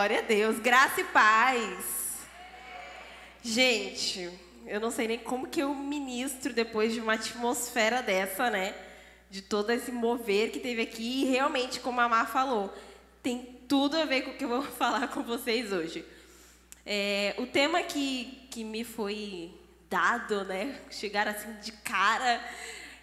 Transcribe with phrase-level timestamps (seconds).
[0.00, 0.58] Glória a Deus.
[0.58, 2.20] Graça e paz.
[3.42, 4.30] Gente,
[4.66, 8.74] eu não sei nem como que eu ministro depois de uma atmosfera dessa, né?
[9.28, 11.20] De todo esse mover que teve aqui.
[11.20, 12.74] E realmente, como a Mar falou,
[13.22, 16.02] tem tudo a ver com o que eu vou falar com vocês hoje.
[16.86, 19.52] É, o tema que, que me foi
[19.90, 20.80] dado, né?
[20.90, 22.42] Chegar assim de cara,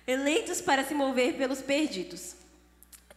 [0.08, 2.37] eleitos para se mover pelos perdidos.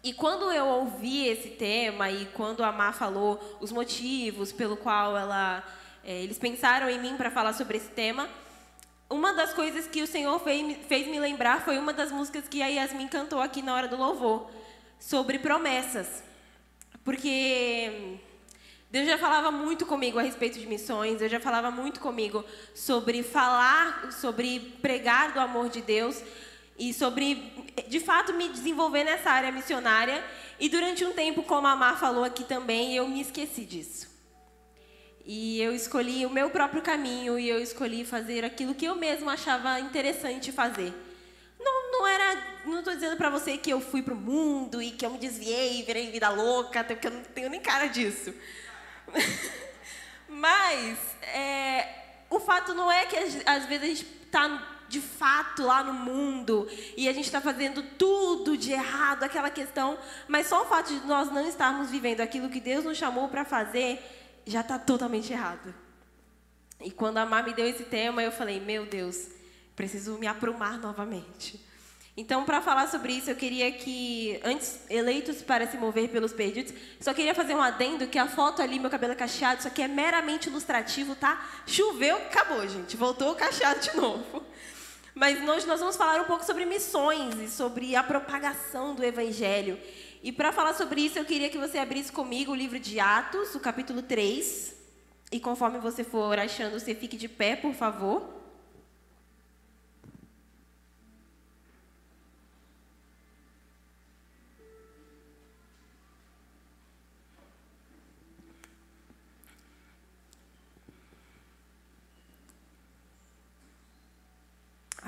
[0.03, 5.17] E quando eu ouvi esse tema e quando a Má falou os motivos pelo qual
[5.17, 5.63] ela,
[6.03, 8.27] é, eles pensaram em mim para falar sobre esse tema,
[9.11, 12.63] uma das coisas que o Senhor fez, fez me lembrar foi uma das músicas que
[12.63, 14.51] a Yasmin cantou aqui na hora do louvor,
[14.99, 16.23] sobre promessas.
[17.05, 18.19] Porque
[18.91, 22.43] Deus já falava muito comigo a respeito de missões, Deus já falava muito comigo
[22.75, 26.23] sobre falar, sobre pregar do amor de Deus,
[26.81, 27.53] e sobre,
[27.89, 30.25] de fato, me desenvolver nessa área missionária.
[30.59, 34.09] E durante um tempo, como a Mar falou aqui também, eu me esqueci disso.
[35.27, 39.35] E eu escolhi o meu próprio caminho e eu escolhi fazer aquilo que eu mesma
[39.35, 40.95] achava interessante fazer.
[41.59, 44.91] Não, não era, não estou dizendo para você que eu fui para o mundo e
[44.91, 48.33] que eu me desviei, virei vida louca, até porque eu não tenho nem cara disso.
[50.27, 51.89] Mas é,
[52.31, 56.69] o fato não é que às vezes a gente está de fato lá no mundo
[56.97, 59.97] e a gente está fazendo tudo de errado, aquela questão,
[60.27, 63.45] mas só o fato de nós não estarmos vivendo aquilo que Deus nos chamou para
[63.45, 64.03] fazer
[64.45, 65.73] já está totalmente errado.
[66.81, 69.29] E quando a Mar me deu esse tema, eu falei: meu Deus,
[69.77, 71.61] preciso me aprumar novamente.
[72.17, 76.75] Então, para falar sobre isso, eu queria que, antes, eleitos para se mover pelos perdidos,
[77.01, 79.81] só queria fazer um adendo que a foto ali, meu cabelo é cacheado, isso aqui
[79.81, 81.43] é meramente ilustrativo, tá?
[81.67, 82.97] Choveu, acabou, gente.
[82.97, 84.45] Voltou cacheado de novo.
[85.15, 89.79] Mas hoje nós vamos falar um pouco sobre missões e sobre a propagação do Evangelho.
[90.23, 93.55] E para falar sobre isso, eu queria que você abrisse comigo o livro de Atos,
[93.55, 94.75] o capítulo 3.
[95.33, 98.40] E conforme você for achando, você fique de pé, por favor.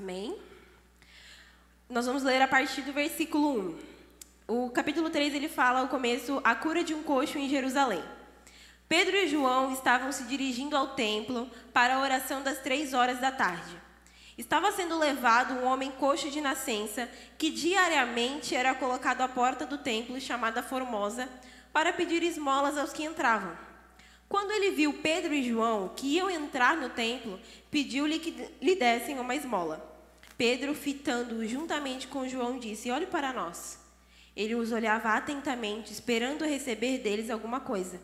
[0.02, 0.36] Amém?
[1.88, 3.78] Nós vamos ler a partir do versículo
[4.48, 4.64] 1.
[4.66, 8.02] O capítulo 3 ele fala o começo, a cura de um coxo em Jerusalém.
[8.88, 13.30] Pedro e João estavam se dirigindo ao templo para a oração das três horas da
[13.30, 13.80] tarde.
[14.36, 17.08] Estava sendo levado um homem coxo de nascença,
[17.38, 21.28] que diariamente era colocado à porta do templo, chamada Formosa,
[21.72, 23.56] para pedir esmolas aos que entravam.
[24.28, 27.38] Quando ele viu Pedro e João, que iam entrar no templo,
[27.70, 29.91] pediu-lhe que lhe dessem uma esmola.
[30.42, 33.78] Pedro, fitando-o juntamente com João, disse: Olhe para nós.
[34.34, 38.00] Ele os olhava atentamente, esperando receber deles alguma coisa.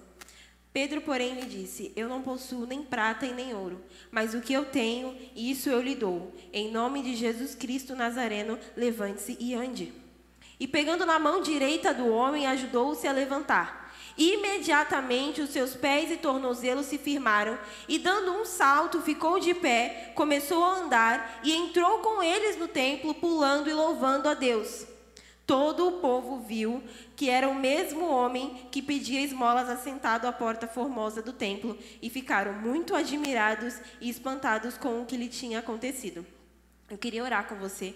[0.73, 4.53] Pedro, porém, lhe disse: Eu não possuo nem prata e nem ouro, mas o que
[4.53, 6.33] eu tenho, isso eu lhe dou.
[6.53, 9.93] Em nome de Jesus Cristo Nazareno, levante-se e ande.
[10.61, 13.88] E pegando na mão direita do homem, ajudou-se a levantar.
[14.19, 17.57] Imediatamente os seus pés e tornozelos se firmaram,
[17.87, 22.67] e dando um salto, ficou de pé, começou a andar e entrou com eles no
[22.67, 24.85] templo, pulando e louvando a Deus.
[25.47, 26.83] Todo o povo viu
[27.15, 32.11] que era o mesmo homem que pedia esmolas assentado à porta formosa do templo, e
[32.11, 36.27] ficaram muito admirados e espantados com o que lhe tinha acontecido.
[36.91, 37.95] Eu queria orar com você.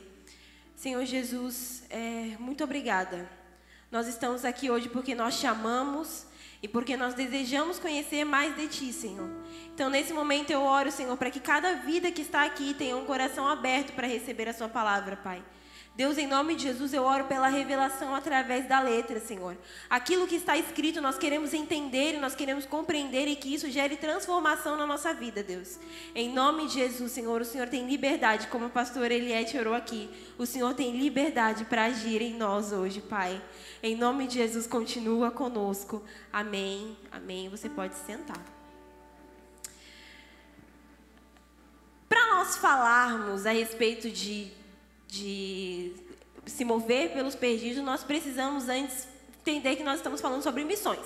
[0.77, 3.42] Senhor Jesus, é, muito obrigada
[3.93, 6.25] nós estamos aqui hoje porque nós te amamos
[6.63, 9.29] e porque nós desejamos conhecer mais de Ti, Senhor.
[9.75, 13.05] Então, nesse momento, eu oro, Senhor, para que cada vida que está aqui tenha um
[13.05, 15.45] coração aberto para receber a Sua palavra, Pai.
[15.95, 19.59] Deus, em nome de Jesus, eu oro pela revelação através da letra, Senhor.
[19.91, 23.99] Aquilo que está escrito, nós queremos entender e nós queremos compreender e que isso gere
[23.99, 25.79] transformação na nossa vida, Deus.
[26.15, 30.09] Em nome de Jesus, Senhor, o Senhor tem liberdade, como o pastor Eliette orou aqui.
[30.39, 33.43] O Senhor tem liberdade para agir em nós hoje, Pai.
[33.83, 36.03] Em nome de Jesus, continua conosco.
[36.33, 36.97] Amém.
[37.11, 37.51] Amém.
[37.51, 38.43] Você pode sentar.
[42.09, 44.62] Para nós falarmos a respeito de
[45.13, 45.93] de
[46.47, 49.07] se mover pelos perdidos, nós precisamos antes
[49.41, 51.05] entender que nós estamos falando sobre missões.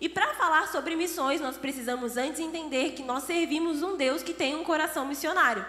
[0.00, 4.32] E para falar sobre missões, nós precisamos antes entender que nós servimos um Deus que
[4.32, 5.64] tem um coração missionário.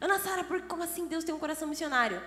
[0.00, 2.20] Ana Sara, como assim Deus tem um coração missionário?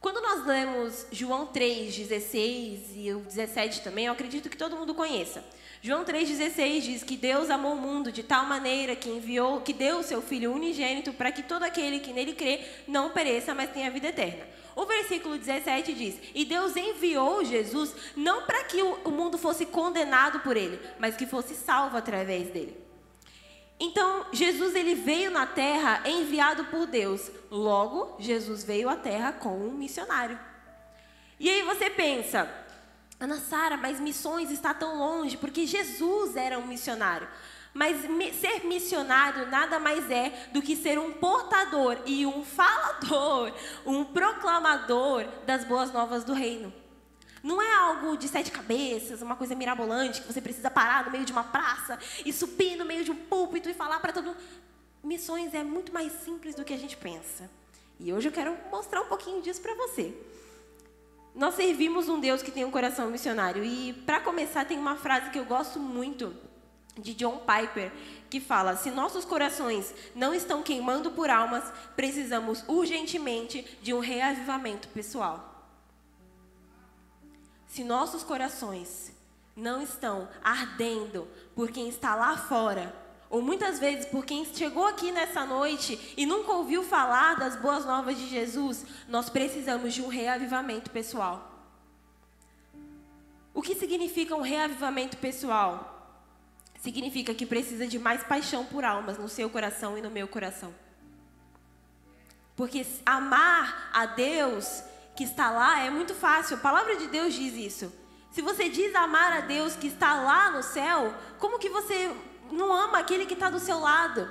[0.00, 4.94] Quando nós lemos João 3, 16 e o 17 também, eu acredito que todo mundo
[4.94, 5.44] conheça.
[5.86, 9.98] João 3,16 diz que Deus amou o mundo de tal maneira que enviou, que deu
[9.98, 13.90] o seu Filho unigênito para que todo aquele que nele crê não pereça, mas tenha
[13.90, 14.46] vida eterna.
[14.74, 20.40] O versículo 17 diz: E Deus enviou Jesus não para que o mundo fosse condenado
[20.40, 22.82] por ele, mas que fosse salvo através dele.
[23.78, 27.30] Então, Jesus ele veio na terra enviado por Deus.
[27.50, 30.40] Logo, Jesus veio à terra como um missionário.
[31.38, 32.48] E aí você pensa,
[33.24, 37.26] Ana Sara, mas missões está tão longe, porque Jesus era um missionário.
[37.72, 38.02] Mas
[38.38, 43.52] ser missionário nada mais é do que ser um portador e um falador,
[43.84, 46.72] um proclamador das boas novas do reino.
[47.42, 51.24] Não é algo de sete cabeças, uma coisa mirabolante que você precisa parar no meio
[51.24, 54.38] de uma praça e subir no meio de um púlpito e falar para todo mundo.
[55.02, 57.50] Missões é muito mais simples do que a gente pensa.
[57.98, 60.14] E hoje eu quero mostrar um pouquinho disso para você.
[61.34, 63.64] Nós servimos um Deus que tem um coração missionário.
[63.64, 66.34] E, para começar, tem uma frase que eu gosto muito
[66.96, 67.92] de John Piper,
[68.30, 71.64] que fala: Se nossos corações não estão queimando por almas,
[71.96, 75.50] precisamos urgentemente de um reavivamento pessoal.
[77.66, 79.12] Se nossos corações
[79.56, 81.26] não estão ardendo
[81.56, 82.94] por quem está lá fora,
[83.34, 87.84] ou muitas vezes por quem chegou aqui nessa noite e nunca ouviu falar das boas
[87.84, 91.50] novas de Jesus, nós precisamos de um reavivamento pessoal.
[93.52, 96.22] O que significa um reavivamento pessoal?
[96.80, 100.72] Significa que precisa de mais paixão por almas no seu coração e no meu coração.
[102.54, 104.84] Porque amar a Deus
[105.16, 106.54] que está lá é muito fácil.
[106.54, 107.92] A palavra de Deus diz isso.
[108.30, 112.14] Se você diz amar a Deus que está lá no céu, como que você
[112.54, 114.28] não ama aquele que está do seu lado.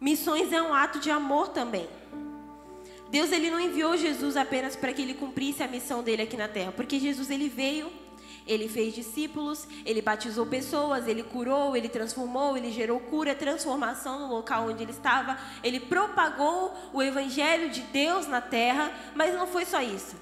[0.00, 1.88] Missões é um ato de amor também.
[3.10, 6.46] Deus ele não enviou Jesus apenas para que ele cumprisse a missão dele aqui na
[6.46, 7.90] terra, porque Jesus ele veio,
[8.46, 14.32] ele fez discípulos, ele batizou pessoas, ele curou, ele transformou, ele gerou cura, transformação no
[14.32, 19.64] local onde ele estava, ele propagou o evangelho de Deus na terra, mas não foi
[19.64, 20.14] só isso.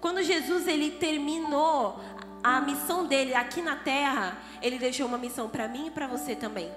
[0.00, 2.00] Quando Jesus ele terminou
[2.44, 6.36] a missão dele aqui na terra, ele deixou uma missão para mim e para você
[6.36, 6.70] também.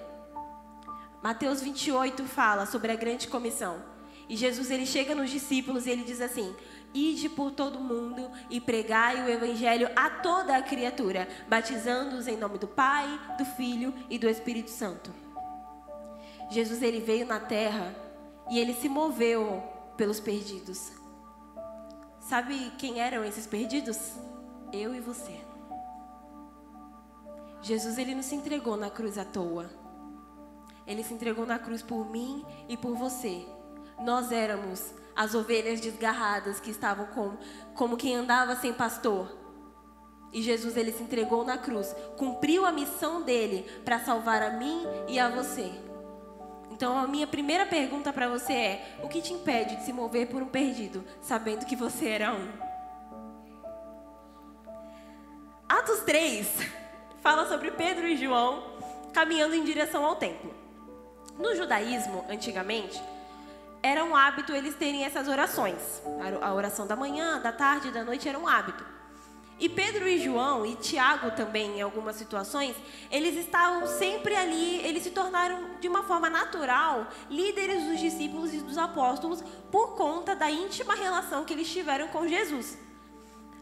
[1.21, 3.83] Mateus 28 fala sobre a grande comissão.
[4.29, 6.55] E Jesus ele chega nos discípulos e ele diz assim:
[6.93, 12.57] Ide por todo mundo e pregai o evangelho a toda a criatura, batizando-os em nome
[12.57, 15.13] do Pai, do Filho e do Espírito Santo.
[16.49, 17.93] Jesus ele veio na terra
[18.49, 19.61] e ele se moveu
[19.97, 20.93] pelos perdidos.
[22.21, 24.13] Sabe quem eram esses perdidos?
[24.71, 25.56] Eu e você.
[27.67, 29.69] Jesus ele não se entregou na cruz à toa.
[30.87, 33.45] Ele se entregou na cruz por mim e por você.
[33.99, 37.37] Nós éramos as ovelhas desgarradas que estavam como,
[37.75, 39.35] como quem andava sem pastor.
[40.31, 44.83] E Jesus ele se entregou na cruz, cumpriu a missão dele para salvar a mim
[45.09, 45.69] e a você.
[46.71, 50.27] Então a minha primeira pergunta para você é: o que te impede de se mover
[50.27, 52.47] por um perdido, sabendo que você era um?
[55.67, 56.86] Atos 3
[57.27, 58.63] fala sobre Pedro e João
[59.13, 60.55] caminhando em direção ao templo.
[61.37, 63.03] No judaísmo, antigamente,
[63.83, 66.01] era um hábito eles terem essas orações.
[66.41, 68.81] A oração da manhã, da tarde, da noite era um hábito.
[69.59, 72.77] E Pedro e João, e Tiago também, em algumas situações,
[73.11, 78.59] eles estavam sempre ali, eles se tornaram de uma forma natural líderes dos discípulos e
[78.59, 82.86] dos apóstolos por conta da íntima relação que eles tiveram com Jesus.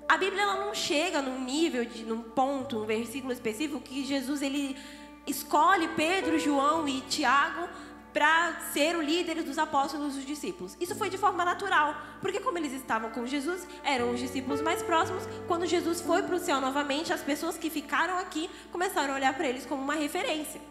[0.08, 4.42] A Bíblia ela não chega num nível, de, num ponto, num versículo específico que Jesus
[4.42, 4.78] ele
[5.26, 7.68] escolhe Pedro, João e Tiago
[8.14, 10.78] para ser o líder dos apóstolos e dos discípulos.
[10.80, 14.82] Isso foi de forma natural, porque como eles estavam com Jesus, eram os discípulos mais
[14.82, 15.24] próximos.
[15.48, 19.34] Quando Jesus foi para o céu novamente, as pessoas que ficaram aqui começaram a olhar
[19.34, 20.62] para eles como uma referência.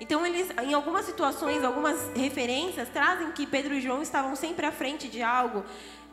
[0.00, 4.72] Então, eles, em algumas situações, algumas referências trazem que Pedro e João estavam sempre à
[4.72, 5.64] frente de algo.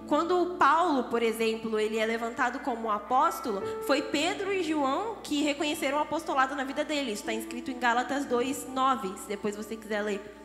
[0.08, 5.98] Quando Paulo, por exemplo, ele é levantado como apóstolo, foi Pedro e João que reconheceram
[5.98, 7.12] o apostolado na vida dele.
[7.12, 10.38] Isso está escrito em Gálatas 2, 9, se depois você quiser ler.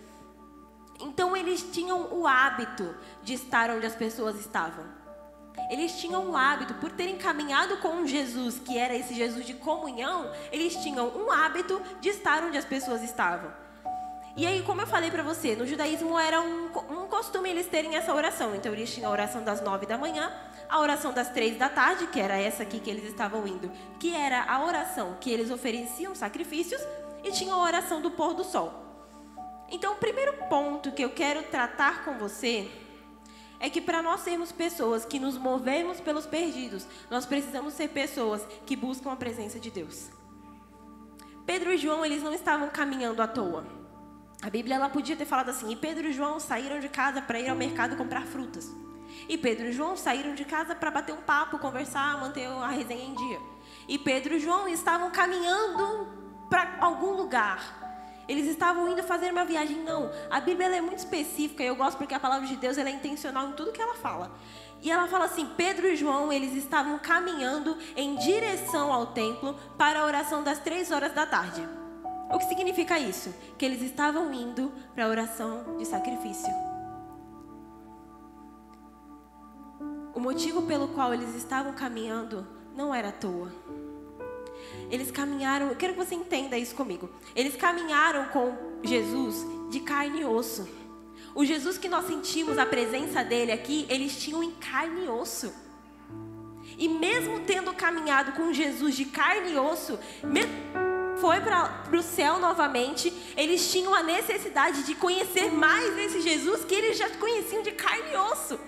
[1.01, 4.85] Então, eles tinham o hábito de estar onde as pessoas estavam.
[5.71, 10.31] Eles tinham o hábito, por terem caminhado com Jesus, que era esse Jesus de comunhão,
[10.53, 13.66] eles tinham um hábito de estar onde as pessoas estavam.
[14.37, 17.97] E aí, como eu falei para você, no judaísmo era um, um costume eles terem
[17.97, 18.55] essa oração.
[18.55, 20.31] Então, eles tinham a oração das nove da manhã,
[20.69, 24.15] a oração das três da tarde, que era essa aqui que eles estavam indo, que
[24.15, 26.83] era a oração que eles ofereciam sacrifícios,
[27.25, 28.75] e tinha a oração do pôr do sol.
[29.71, 32.71] Então, o primeiro ponto que eu quero tratar com você
[33.59, 38.47] é que para nós sermos pessoas que nos movemos pelos perdidos, nós precisamos ser pessoas
[38.67, 40.11] que buscam a presença de Deus.
[41.47, 43.86] Pedro e João, eles não estavam caminhando à toa.
[44.43, 47.41] A Bíblia ela podia ter falado assim: e Pedro e João saíram de casa para
[47.41, 48.71] ir ao mercado comprar frutas.
[49.29, 53.05] E Pedro e João saíram de casa para bater um papo, conversar, manter a resenha
[53.05, 53.41] em dia.
[53.89, 56.09] E Pedro e João estavam caminhando
[56.51, 57.85] para algum lugar.
[58.29, 59.83] Eles estavam indo fazer uma viagem.
[59.85, 62.89] Não, a Bíblia é muito específica e eu gosto porque a palavra de Deus é
[62.91, 64.33] intencional em tudo que ela fala.
[64.83, 70.01] E ela fala assim: Pedro e João, eles estavam caminhando em direção ao templo para
[70.01, 71.67] a oração das três horas da tarde.
[72.31, 73.35] O que significa isso?
[73.57, 76.53] Que eles estavam indo para a oração de sacrifício.
[80.15, 83.53] O motivo pelo qual eles estavam caminhando não era à toa.
[84.91, 87.09] Eles caminharam, eu quero que você entenda isso comigo.
[87.35, 90.67] Eles caminharam com Jesus de carne e osso.
[91.35, 95.53] O Jesus que nós sentimos a presença dele aqui, eles tinham em carne e osso.
[96.79, 99.99] E mesmo tendo caminhado com Jesus de carne e osso,
[101.21, 106.75] foi para o céu novamente, eles tinham a necessidade de conhecer mais esse Jesus que
[106.75, 108.59] eles já conheciam de carne e osso.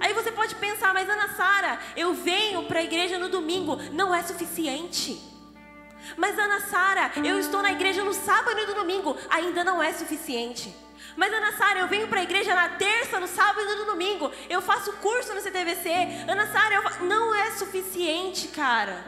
[0.00, 4.14] Aí você pode pensar, mas Ana Sara, eu venho para a igreja no domingo, não
[4.14, 5.20] é suficiente.
[6.16, 9.92] Mas Ana Sara, eu estou na igreja no sábado e no domingo, ainda não é
[9.92, 10.74] suficiente.
[11.16, 14.30] Mas Ana Sara, eu venho para a igreja na terça, no sábado e no domingo.
[14.48, 15.90] Eu faço curso no CTVC.
[16.28, 17.06] Ana Sara, eu...
[17.06, 19.04] não é suficiente, cara.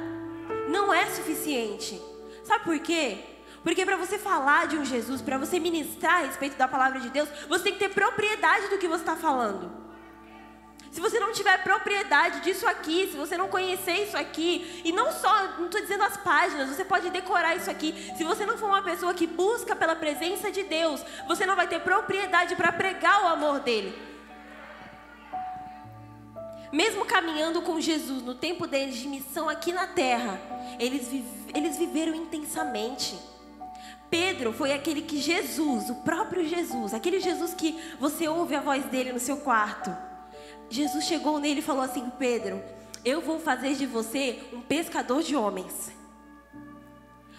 [0.75, 2.03] Não é suficiente.
[2.43, 3.19] Sabe por quê?
[3.63, 7.11] Porque para você falar de um Jesus, para você ministrar a respeito da palavra de
[7.11, 9.85] Deus, você tem que ter propriedade do que você está falando.
[10.91, 15.11] Se você não tiver propriedade disso aqui, se você não conhecer isso aqui, e não
[15.13, 18.13] só, não estou dizendo as páginas, você pode decorar isso aqui.
[18.17, 21.69] Se você não for uma pessoa que busca pela presença de Deus, você não vai
[21.69, 24.14] ter propriedade para pregar o amor dele.
[26.75, 30.41] Mesmo caminhando com Jesus no tempo deles de missão aqui na terra,
[30.81, 31.09] eles,
[31.55, 33.17] eles viveram intensamente.
[34.11, 38.85] Pedro foi aquele que Jesus, o próprio Jesus, aquele Jesus que você ouve a voz
[38.87, 39.95] dele no seu quarto
[40.69, 42.61] Jesus chegou nele e falou assim: Pedro,
[43.05, 45.93] eu vou fazer de você um pescador de homens.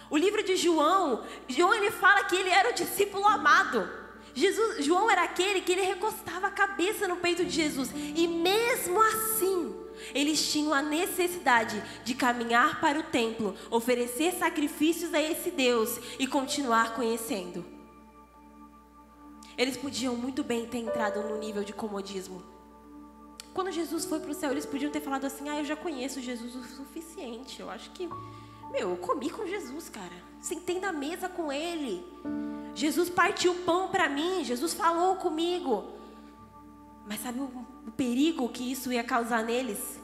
[0.10, 4.05] O livro de João, João ele fala que ele era o discípulo amado.
[4.36, 7.90] Jesus, João era aquele que ele recostava a cabeça no peito de Jesus.
[7.96, 9.74] E mesmo assim,
[10.14, 16.28] eles tinham a necessidade de caminhar para o templo, oferecer sacrifícios a esse Deus e
[16.28, 17.66] continuar conhecendo.
[19.58, 22.44] Eles podiam muito bem ter entrado no nível de comodismo.
[23.54, 26.20] Quando Jesus foi para o céu, eles podiam ter falado assim: Ah, eu já conheço
[26.20, 27.62] Jesus o suficiente.
[27.62, 28.06] Eu acho que,
[28.70, 30.12] meu, eu comi com Jesus, cara.
[30.42, 32.04] Sentei na mesa com Ele.
[32.76, 34.44] Jesus partiu pão para mim.
[34.44, 35.92] Jesus falou comigo.
[37.08, 37.46] Mas sabe o,
[37.88, 40.00] o perigo que isso ia causar neles?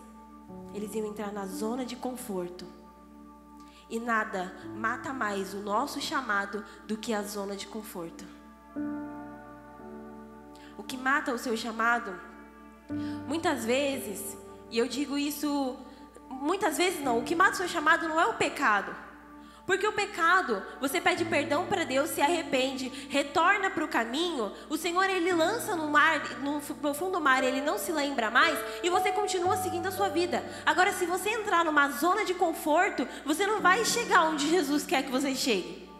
[0.74, 2.66] Eles iam entrar na zona de conforto.
[3.88, 8.25] E nada mata mais o nosso chamado do que a zona de conforto.
[10.75, 12.32] O que mata o seu chamado
[13.28, 14.38] Muitas vezes,
[14.70, 15.78] e eu digo isso,
[16.30, 18.94] muitas vezes não, o que mata o seu chamado não é o pecado.
[19.72, 24.75] Porque o pecado, você pede perdão para Deus, se arrepende, retorna para o caminho, o
[24.75, 29.13] Senhor ele lança no mar, no profundo mar, ele não se lembra mais e você
[29.13, 30.44] continua seguindo a sua vida.
[30.66, 35.04] Agora, se você entrar numa zona de conforto, você não vai chegar onde Jesus quer
[35.04, 35.91] que você chegue.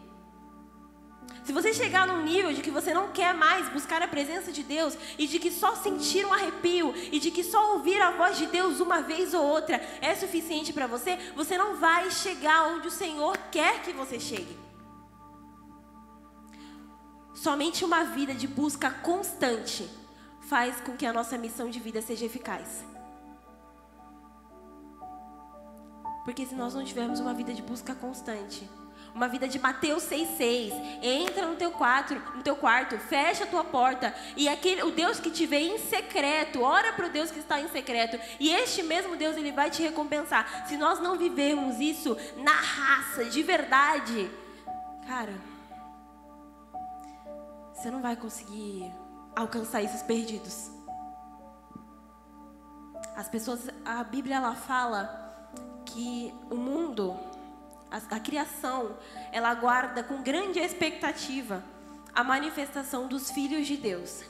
[1.44, 4.62] Se você chegar num nível de que você não quer mais buscar a presença de
[4.62, 8.38] Deus e de que só sentir um arrepio e de que só ouvir a voz
[8.38, 12.86] de Deus uma vez ou outra é suficiente para você, você não vai chegar onde
[12.86, 14.56] o Senhor quer que você chegue.
[17.34, 19.90] Somente uma vida de busca constante
[20.42, 22.84] faz com que a nossa missão de vida seja eficaz.
[26.24, 28.68] Porque se nós não tivermos uma vida de busca constante,
[29.14, 30.72] uma vida de Mateus 6,6.
[31.02, 34.14] Entra no teu quarto, no teu quarto, fecha a tua porta.
[34.36, 37.60] E aquele, o Deus que te vê em secreto, ora para o Deus que está
[37.60, 38.18] em secreto.
[38.40, 40.66] E este mesmo Deus, ele vai te recompensar.
[40.66, 44.30] Se nós não vivermos isso na raça, de verdade,
[45.06, 45.34] cara,
[47.74, 48.92] você não vai conseguir
[49.36, 50.70] alcançar esses perdidos.
[53.14, 55.20] As pessoas, a Bíblia ela fala
[55.84, 57.14] que o mundo
[57.92, 58.96] a, a criação,
[59.30, 61.62] ela aguarda com grande expectativa
[62.14, 64.22] a manifestação dos filhos de Deus.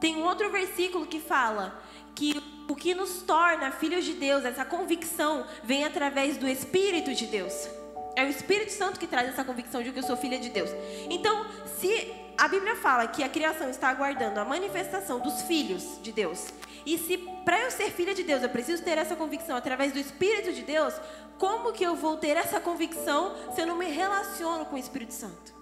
[0.00, 1.80] Tem um outro versículo que fala
[2.14, 7.26] que o que nos torna filhos de Deus, essa convicção, vem através do Espírito de
[7.26, 7.68] Deus.
[8.16, 10.70] É o Espírito Santo que traz essa convicção de que eu sou filha de Deus.
[11.10, 11.46] Então,
[11.78, 16.48] se a Bíblia fala que a criação está aguardando a manifestação dos filhos de Deus,
[16.86, 19.98] E se para eu ser filha de Deus eu preciso ter essa convicção através do
[19.98, 20.94] Espírito de Deus,
[21.38, 25.14] como que eu vou ter essa convicção se eu não me relaciono com o Espírito
[25.14, 25.54] Santo?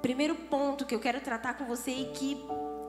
[0.00, 2.38] Primeiro ponto que eu quero tratar com você e que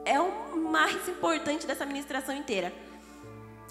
[0.04, 2.72] é o mais importante dessa ministração inteira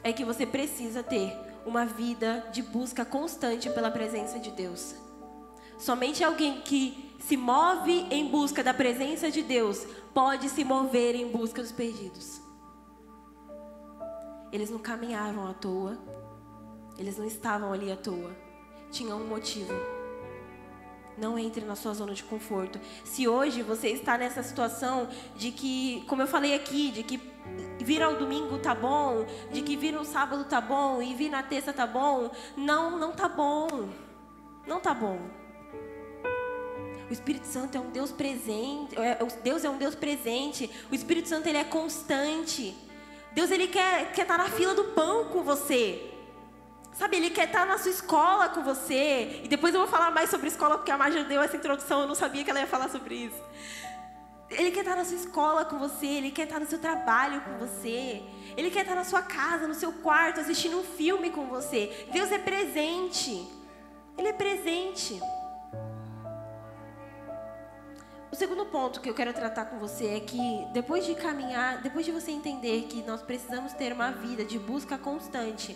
[0.04, 1.34] é que você precisa ter
[1.66, 4.96] uma vida de busca constante pela presença de Deus.
[5.78, 11.30] Somente alguém que se move em busca da presença de Deus pode se mover em
[11.30, 12.42] busca dos perdidos.
[14.52, 15.98] Eles não caminhavam à toa,
[16.98, 18.36] eles não estavam ali à toa,
[18.90, 19.74] tinham um motivo.
[21.18, 22.80] Não entre na sua zona de conforto.
[23.04, 27.20] Se hoje você está nessa situação de que, como eu falei aqui, de que
[27.84, 31.44] vir ao domingo tá bom, de que vir no sábado tá bom e vir na
[31.44, 33.90] terça tá bom, não, não tá bom.
[34.66, 35.39] Não tá bom.
[37.10, 40.70] O Espírito Santo é um Deus presente, é, Deus é um Deus presente.
[40.92, 42.76] O Espírito Santo ele é constante.
[43.32, 46.06] Deus ele quer quer estar tá na fila do pão com você.
[46.94, 49.42] Sabe, ele quer estar na sua escola com você.
[49.44, 52.08] E depois eu vou falar mais sobre escola, porque a Marja deu essa introdução, eu
[52.08, 53.42] não sabia que ela ia falar sobre isso.
[54.50, 57.58] Ele quer estar na sua escola com você, ele quer estar no seu trabalho com
[57.58, 58.22] você.
[58.58, 62.08] Ele quer estar na sua casa, no seu quarto, assistindo um filme com você.
[62.12, 63.48] Deus é presente.
[64.18, 65.22] Ele é presente.
[68.32, 72.06] O segundo ponto que eu quero tratar com você é que depois de caminhar, depois
[72.06, 75.76] de você entender que nós precisamos ter uma vida de busca constante,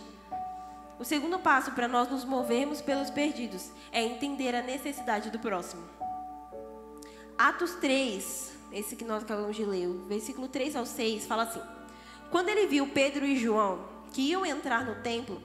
[0.99, 5.83] o segundo passo para nós nos movermos pelos perdidos é entender a necessidade do próximo.
[7.35, 11.61] Atos 3, esse que nós acabamos de ler, o versículo 3 ao 6, fala assim:
[12.29, 13.79] Quando ele viu Pedro e João
[14.13, 15.41] que iam entrar no templo,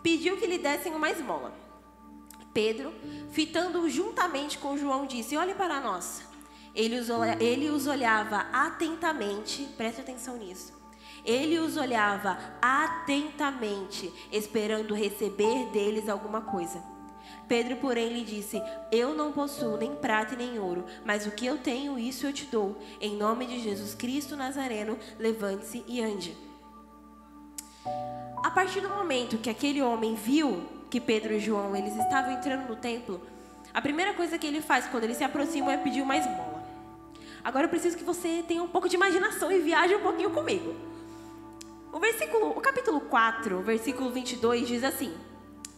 [0.00, 1.52] pediu que lhe dessem uma esmola.
[2.54, 2.92] Pedro,
[3.32, 6.31] fitando juntamente com João, disse: Olhe para nós.
[6.74, 7.08] Ele os,
[7.40, 10.82] ele os olhava atentamente, preste atenção nisso
[11.24, 16.82] ele os olhava atentamente, esperando receber deles alguma coisa.
[17.46, 18.60] Pedro, porém, lhe disse:
[18.90, 22.46] Eu não possuo nem prata nem ouro, mas o que eu tenho, isso eu te
[22.46, 22.76] dou.
[23.00, 26.36] Em nome de Jesus Cristo Nazareno, levante-se e ande.
[28.42, 32.68] A partir do momento que aquele homem viu que Pedro e João eles estavam entrando
[32.68, 33.20] no templo,
[33.72, 36.51] a primeira coisa que ele faz quando ele se aproxima é pedir uma esmola.
[37.44, 40.74] Agora eu preciso que você tenha um pouco de imaginação e viaje um pouquinho comigo.
[41.92, 45.12] O versículo, o capítulo 4, versículo 22 diz assim: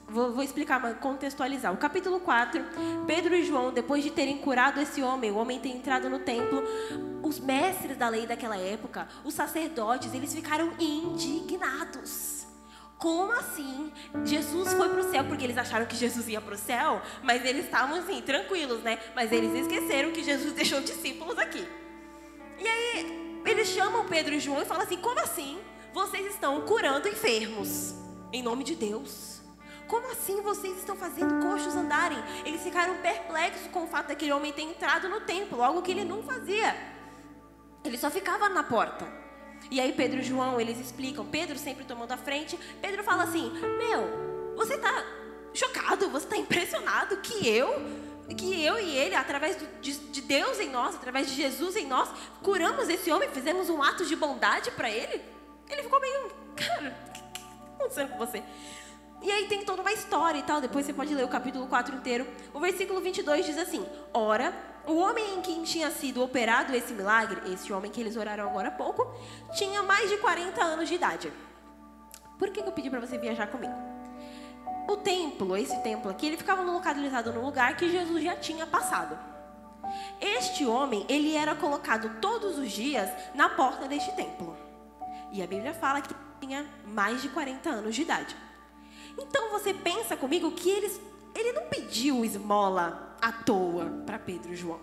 [0.06, 1.72] Vou, vou, explicar, contextualizar.
[1.72, 2.62] O capítulo 4,
[3.06, 6.62] Pedro e João, depois de terem curado esse homem, o homem ter entrado no templo,
[7.22, 12.43] os mestres da lei daquela época, os sacerdotes, eles ficaram indignados.
[13.04, 13.92] Como assim?
[14.24, 17.44] Jesus foi para o céu porque eles acharam que Jesus ia para o céu, mas
[17.44, 18.98] eles estavam assim, tranquilos, né?
[19.14, 21.68] Mas eles esqueceram que Jesus deixou discípulos aqui.
[22.58, 25.60] E aí, eles chamam Pedro e João e falam assim: como assim?
[25.92, 27.94] vocês estão curando enfermos.
[28.32, 29.42] Em nome de Deus.
[29.86, 32.16] Como assim vocês estão fazendo coxos andarem?
[32.46, 36.06] Eles ficaram perplexos com o fato daquele homem ter entrado no templo, algo que ele
[36.06, 36.74] não fazia.
[37.84, 39.23] Ele só ficava na porta.
[39.70, 43.50] E aí Pedro e João, eles explicam, Pedro sempre tomando a frente, Pedro fala assim:
[43.78, 45.04] "Meu, você está
[45.52, 48.04] chocado, você está impressionado que eu
[48.36, 52.08] que eu e ele, através de, de, Deus em nós, através de Jesus em nós,
[52.42, 55.22] curamos esse homem, fizemos um ato de bondade para ele?
[55.68, 58.42] Ele ficou meio, cara, o que está acontecendo com você?
[59.20, 61.94] E aí tem toda uma história e tal, depois você pode ler o capítulo 4
[61.94, 62.26] inteiro.
[62.52, 64.54] O versículo 22 diz assim: Ora,
[64.86, 68.68] o homem em quem tinha sido operado esse milagre, esse homem que eles oraram agora
[68.68, 69.06] há pouco,
[69.56, 71.32] tinha mais de 40 anos de idade.
[72.38, 73.74] Por que eu pedi para você viajar comigo?
[74.88, 79.18] O templo, esse templo aqui, ele ficava localizado no lugar que Jesus já tinha passado.
[80.20, 84.56] Este homem, ele era colocado todos os dias na porta deste templo.
[85.32, 88.36] E a Bíblia fala que tinha mais de 40 anos de idade.
[89.18, 91.00] Então você pensa comigo que eles,
[91.34, 94.80] ele não pediu esmola à toa para Pedro e João.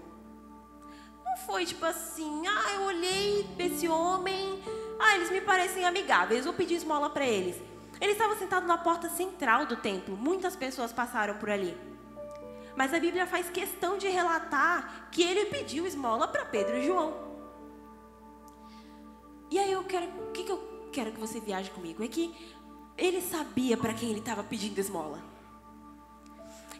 [1.26, 4.62] Não foi tipo assim, ah, eu olhei esse homem,
[5.00, 7.56] ah, eles me parecem amigáveis, vou pedir esmola para eles.
[8.00, 11.78] Ele estava sentado na porta central do templo, muitas pessoas passaram por ali.
[12.76, 17.32] Mas a Bíblia faz questão de relatar que ele pediu esmola para Pedro e João.
[19.50, 22.04] E aí eu quero, o que, que eu quero que você viaje comigo?
[22.04, 22.34] É que
[22.98, 25.31] ele sabia para quem ele estava pedindo esmola.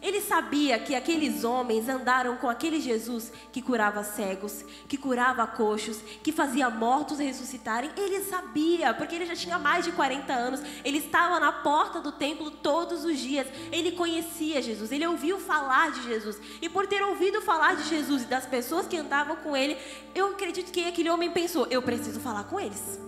[0.02, 5.98] Ele sabia que aqueles homens andaram com aquele Jesus que curava cegos, que curava coxos,
[6.24, 7.88] que fazia mortos ressuscitarem.
[7.96, 10.60] Ele sabia, porque ele já tinha mais de 40 anos.
[10.84, 13.46] Ele estava na porta do templo todos os dias.
[13.70, 16.36] Ele conhecia Jesus, ele ouviu falar de Jesus.
[16.60, 19.78] E por ter ouvido falar de Jesus e das pessoas que andavam com ele,
[20.16, 23.00] eu acredito que aquele homem pensou: eu preciso falar com eles.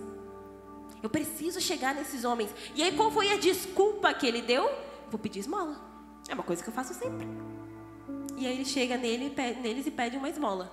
[1.03, 2.49] Eu preciso chegar nesses homens.
[2.73, 4.71] E aí, qual foi a desculpa que ele deu?
[5.11, 5.84] Vou pedir esmola.
[6.27, 7.27] É uma coisa que eu faço sempre.
[8.37, 10.71] E aí ele chega nele, neles e pede uma esmola.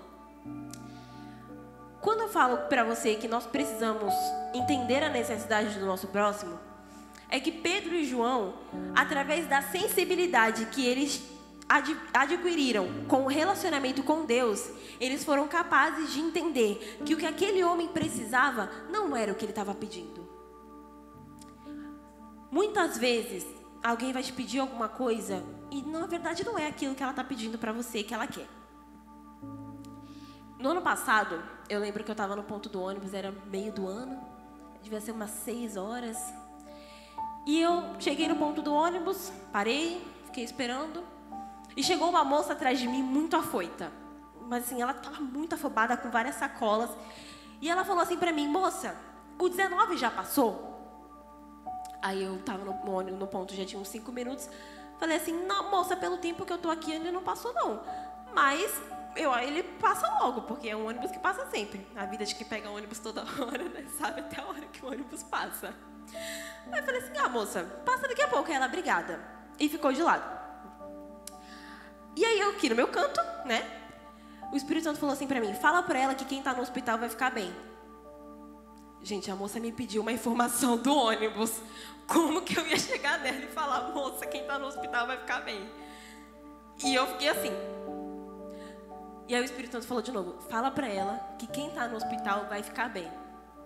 [2.00, 4.12] Quando eu falo para você que nós precisamos
[4.52, 6.58] entender a necessidade do nosso próximo,
[7.28, 8.54] é que Pedro e João,
[8.94, 11.22] através da sensibilidade que eles
[12.12, 14.68] adquiriram com o relacionamento com Deus,
[15.00, 19.44] eles foram capazes de entender que o que aquele homem precisava não era o que
[19.44, 20.28] ele estava pedindo.
[22.50, 23.46] Muitas vezes,
[23.82, 27.24] alguém vai te pedir alguma coisa e na verdade não é aquilo que ela está
[27.24, 28.48] pedindo para você que ela quer.
[30.58, 33.88] No ano passado, eu lembro que eu estava no ponto do ônibus, era meio do
[33.88, 34.20] ano,
[34.82, 36.16] devia ser umas seis horas.
[37.44, 41.02] E eu cheguei no ponto do ônibus, parei, fiquei esperando.
[41.76, 43.90] E chegou uma moça atrás de mim, muito afoita.
[44.48, 46.90] Mas assim, ela estava muito afobada, com várias sacolas.
[47.60, 48.96] E ela falou assim para mim: Moça,
[49.38, 50.71] o 19 já passou?
[52.02, 54.50] Aí eu tava no, no, no ponto, já tinha uns cinco minutos.
[54.98, 55.34] Falei assim,
[55.70, 57.80] moça, pelo tempo que eu tô aqui, ele não passou, não.
[58.34, 58.80] Mas
[59.16, 61.86] eu, ele passa logo, porque é um ônibus que passa sempre.
[61.94, 63.86] A vida de que pega ônibus toda hora, né?
[63.98, 65.74] Sabe até a hora que o ônibus passa.
[66.70, 68.48] Aí eu falei assim, ah, moça, passa daqui a pouco.
[68.48, 69.20] Aí ela, obrigada.
[69.60, 70.40] E ficou de lado.
[72.16, 73.80] E aí eu aqui no meu canto, né?
[74.52, 76.98] O Espírito Santo falou assim pra mim, fala pra ela que quem tá no hospital
[76.98, 77.54] vai ficar bem.
[79.02, 81.60] Gente, a moça me pediu uma informação do ônibus.
[82.06, 85.40] Como que eu ia chegar nela e falar, moça, quem está no hospital vai ficar
[85.40, 85.68] bem?
[86.84, 87.52] E eu fiquei assim.
[89.28, 91.96] E aí o Espírito Santo falou de novo: fala para ela que quem está no
[91.96, 93.10] hospital vai ficar bem.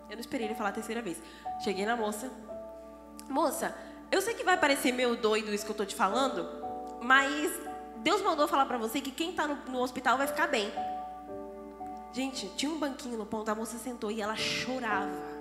[0.09, 1.20] Eu não esperei ele falar a terceira vez.
[1.62, 2.31] Cheguei na moça.
[3.29, 3.77] Moça,
[4.11, 6.46] eu sei que vai parecer meio doido isso que eu estou te falando,
[7.03, 7.51] mas
[7.99, 10.72] Deus mandou falar para você que quem está no, no hospital vai ficar bem.
[12.12, 15.37] Gente, tinha um banquinho no ponto, a moça sentou e ela chorava.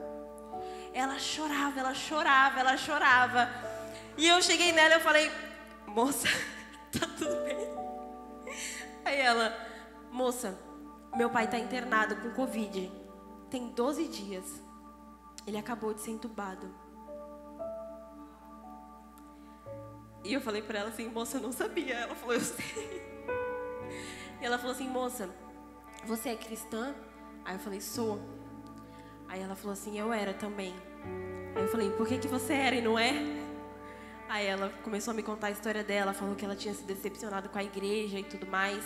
[0.93, 3.49] Ela chorava, ela chorava, ela chorava.
[4.17, 5.31] E eu cheguei nela e falei,
[5.87, 6.27] moça,
[6.91, 7.57] tá tudo bem?
[9.03, 9.53] Aí ela,
[10.11, 10.57] moça,
[11.15, 12.91] meu pai está internado com Covid.
[13.49, 14.61] Tem 12 dias.
[15.45, 16.73] Ele acabou de ser entubado.
[20.23, 21.93] E eu falei para ela assim, moça, eu não sabia.
[21.93, 23.15] Ela falou, eu sei.
[24.41, 25.29] E ela falou assim, moça,
[26.05, 26.93] você é cristã?
[27.43, 28.19] Aí eu falei, sou.
[29.27, 30.73] Aí ela falou assim, eu era também.
[31.55, 33.13] Aí eu falei, por que, que você era e não é?
[34.29, 37.49] Aí ela começou a me contar a história dela, falou que ela tinha se decepcionado
[37.49, 38.83] com a igreja e tudo mais.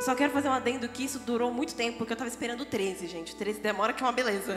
[0.00, 2.66] Só quero fazer um adendo que isso durou muito tempo, porque eu tava esperando o
[2.66, 3.34] 13, gente.
[3.34, 4.56] O 13 demora que é uma beleza.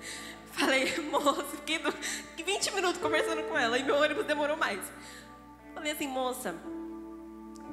[0.52, 1.78] Falei, moça, fiquei
[2.44, 4.80] 20 minutos conversando com ela e meu ônibus demorou mais.
[5.74, 6.54] Falei assim, moça,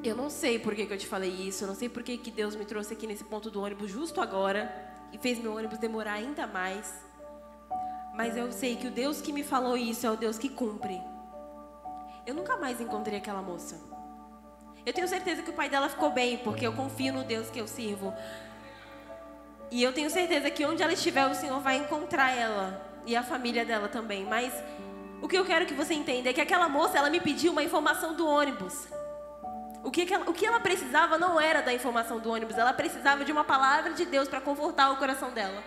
[0.09, 2.17] eu não sei por que, que eu te falei isso, eu não sei por que,
[2.17, 4.73] que Deus me trouxe aqui nesse ponto do ônibus justo agora
[5.11, 6.93] e fez meu ônibus demorar ainda mais.
[8.15, 11.01] Mas eu sei que o Deus que me falou isso é o Deus que cumpre.
[12.25, 13.79] Eu nunca mais encontrei aquela moça.
[14.85, 17.59] Eu tenho certeza que o pai dela ficou bem, porque eu confio no Deus que
[17.59, 18.13] eu sirvo.
[19.71, 23.23] E eu tenho certeza que onde ela estiver, o Senhor vai encontrar ela e a
[23.23, 24.25] família dela também.
[24.25, 24.53] Mas
[25.21, 27.63] o que eu quero que você entenda é que aquela moça, ela me pediu uma
[27.63, 28.87] informação do ônibus.
[29.83, 33.25] O que, ela, o que ela precisava não era da informação do ônibus, ela precisava
[33.25, 35.61] de uma palavra de Deus para confortar o coração dela.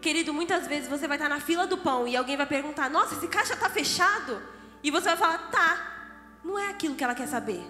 [0.00, 3.14] Querido, muitas vezes você vai estar na fila do pão e alguém vai perguntar: Nossa,
[3.14, 4.40] esse caixa está fechado?
[4.82, 5.86] E você vai falar: Tá.
[6.42, 7.62] Não é aquilo que ela quer saber.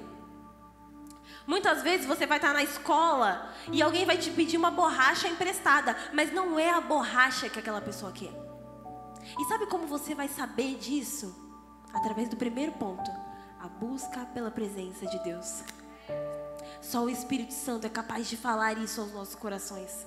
[1.44, 5.96] Muitas vezes você vai estar na escola e alguém vai te pedir uma borracha emprestada,
[6.12, 8.32] mas não é a borracha que aquela pessoa quer.
[9.36, 11.34] E sabe como você vai saber disso?
[11.92, 13.10] Através do primeiro ponto
[13.60, 15.62] a busca pela presença de Deus.
[16.80, 20.06] Só o Espírito Santo é capaz de falar isso aos nossos corações.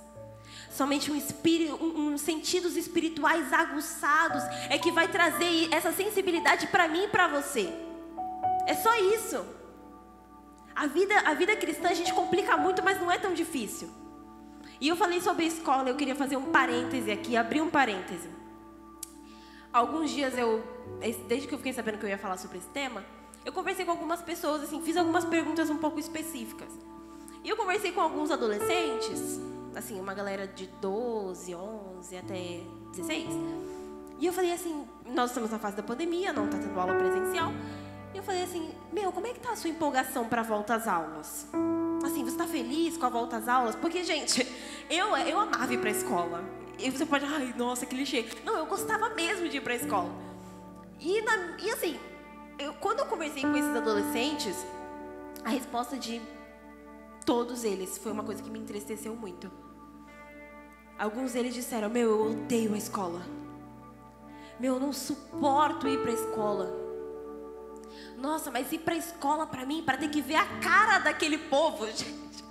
[0.71, 6.87] Somente um, espírito, um, um sentidos espirituais aguçados é que vai trazer essa sensibilidade para
[6.87, 7.71] mim e para você.
[8.65, 9.45] É só isso.
[10.75, 13.89] A vida, a vida cristã a gente complica muito, mas não é tão difícil.
[14.81, 18.29] E eu falei sobre escola, eu queria fazer um parêntese aqui, abrir um parêntese.
[19.71, 20.63] Alguns dias eu,
[21.27, 23.03] desde que eu fiquei sabendo que eu ia falar sobre esse tema,
[23.45, 26.69] eu conversei com algumas pessoas, assim, fiz algumas perguntas um pouco específicas.
[27.43, 29.39] E eu conversei com alguns adolescentes,
[29.75, 33.27] assim, uma galera de 12, 11 até 16.
[34.19, 37.51] E eu falei assim, nós estamos na fase da pandemia, não está tendo aula presencial.
[38.13, 40.75] E eu falei assim: Meu, como é que tá a sua empolgação para a volta
[40.75, 41.47] às aulas?
[42.05, 43.75] Assim, você está feliz com a volta às aulas?
[43.75, 44.47] Porque, gente,
[44.89, 46.43] eu, eu amava ir para a escola.
[46.77, 48.25] E você pode, ai, nossa, que clichê.
[48.43, 50.11] Não, eu gostava mesmo de ir para a escola.
[50.99, 51.99] E, na, e assim,
[52.57, 54.55] eu, quando eu conversei com esses adolescentes,
[55.43, 56.21] a resposta de
[57.25, 59.51] todos eles foi uma coisa que me entristeceu muito.
[60.97, 63.21] Alguns deles disseram: Meu, eu odeio a escola.
[64.59, 66.83] Meu, eu não suporto ir para a escola.
[68.17, 71.37] Nossa, mas ir para a escola para mim, para ter que ver a cara daquele
[71.37, 72.43] povo, gente.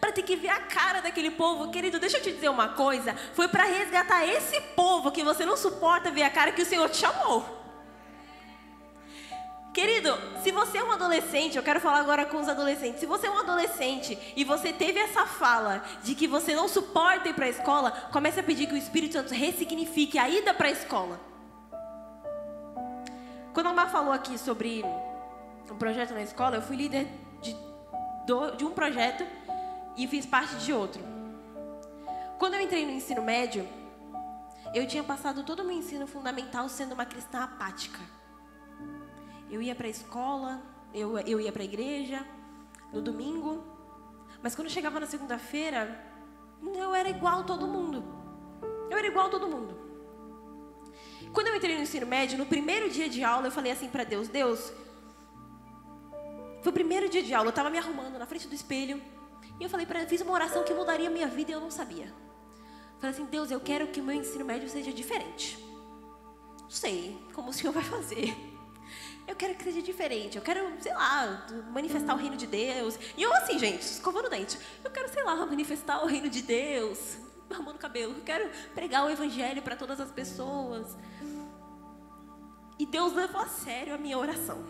[0.00, 3.14] Para ter que ver a cara daquele povo, querido, deixa eu te dizer uma coisa.
[3.32, 6.88] Foi para resgatar esse povo que você não suporta ver a cara que o Senhor
[6.90, 7.63] te chamou.
[9.74, 13.00] Querido, se você é um adolescente, eu quero falar agora com os adolescentes.
[13.00, 17.28] Se você é um adolescente e você teve essa fala de que você não suporta
[17.28, 20.68] ir para a escola, comece a pedir que o Espírito Santo ressignifique a ida para
[20.68, 21.18] a escola.
[23.52, 24.84] Quando a Mar falou aqui sobre
[25.68, 27.08] um projeto na escola, eu fui líder
[27.42, 27.56] de,
[28.56, 29.26] de um projeto
[29.96, 31.02] e fiz parte de outro.
[32.38, 33.68] Quando eu entrei no ensino médio,
[34.72, 38.13] eu tinha passado todo o meu ensino fundamental sendo uma cristã apática.
[39.54, 40.60] Eu ia para a escola,
[40.92, 42.26] eu, eu ia para a igreja
[42.92, 43.62] no domingo,
[44.42, 45.80] mas quando chegava na segunda-feira,
[46.74, 48.02] eu era igual a todo mundo.
[48.90, 49.78] Eu era igual a todo mundo.
[51.32, 54.02] Quando eu entrei no ensino médio, no primeiro dia de aula, eu falei assim para
[54.02, 54.72] Deus: Deus,
[56.60, 59.00] foi o primeiro dia de aula, eu estava me arrumando na frente do espelho,
[59.60, 61.60] e eu falei para ele, fiz uma oração que mudaria a minha vida e eu
[61.60, 62.12] não sabia.
[62.98, 65.64] Falei assim: Deus, eu quero que o meu ensino médio seja diferente.
[66.60, 68.53] Não sei como o Senhor vai fazer.
[69.26, 70.36] Eu quero que seja diferente.
[70.36, 72.98] Eu quero, sei lá, manifestar o reino de Deus.
[73.16, 74.58] E eu assim, gente, escovando o dente.
[74.82, 77.16] Eu quero, sei lá, manifestar o reino de Deus.
[77.50, 78.14] Arrumando o cabelo.
[78.14, 80.96] Eu quero pregar o evangelho para todas as pessoas.
[82.78, 84.62] E Deus levou a sério a minha oração.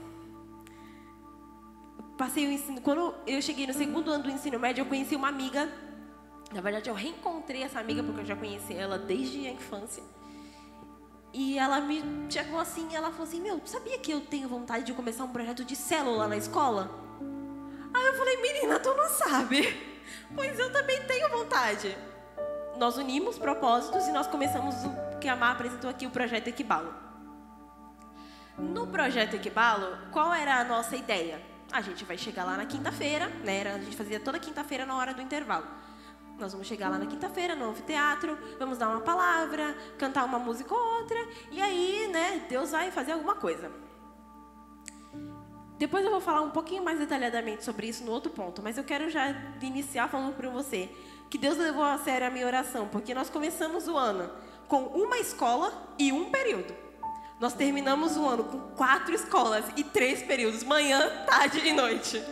[2.16, 2.80] Passei o ensino.
[2.80, 5.72] Quando eu cheguei no segundo ano do ensino médio, eu conheci uma amiga.
[6.52, 10.02] Na verdade, eu reencontrei essa amiga porque eu já conheci ela desde a infância.
[11.36, 14.92] E ela me chegou assim, ela falou assim: Meu, sabia que eu tenho vontade de
[14.94, 16.88] começar um projeto de célula na escola?
[17.92, 19.92] Aí eu falei: Menina, tu não sabe?
[20.34, 21.96] Pois eu também tenho vontade.
[22.76, 26.92] Nós unimos propósitos e nós começamos o que a Mar apresentou aqui, o projeto Equibalo.
[28.58, 31.40] No projeto Equibalo, qual era a nossa ideia?
[31.72, 33.62] A gente vai chegar lá na quinta-feira, né?
[33.74, 35.66] A gente fazia toda quinta-feira na hora do intervalo.
[36.38, 40.74] Nós vamos chegar lá na quinta-feira no anfiteatro, vamos dar uma palavra, cantar uma música
[40.74, 41.18] ou outra,
[41.50, 43.70] e aí, né, Deus vai fazer alguma coisa.
[45.78, 48.84] Depois eu vou falar um pouquinho mais detalhadamente sobre isso no outro ponto, mas eu
[48.84, 50.90] quero já iniciar falando para você
[51.28, 54.30] que Deus levou a sério a minha oração, porque nós começamos o ano
[54.68, 56.74] com uma escola e um período.
[57.40, 62.22] Nós terminamos o ano com quatro escolas e três períodos, manhã, tarde e noite.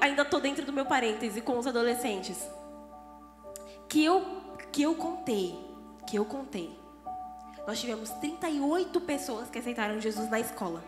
[0.00, 2.46] Ainda estou dentro do meu parêntese com os adolescentes?
[3.88, 4.24] Que eu,
[4.70, 5.58] que eu contei,
[6.06, 6.78] que eu contei.
[7.66, 10.82] Nós tivemos 38 pessoas que aceitaram Jesus na escola.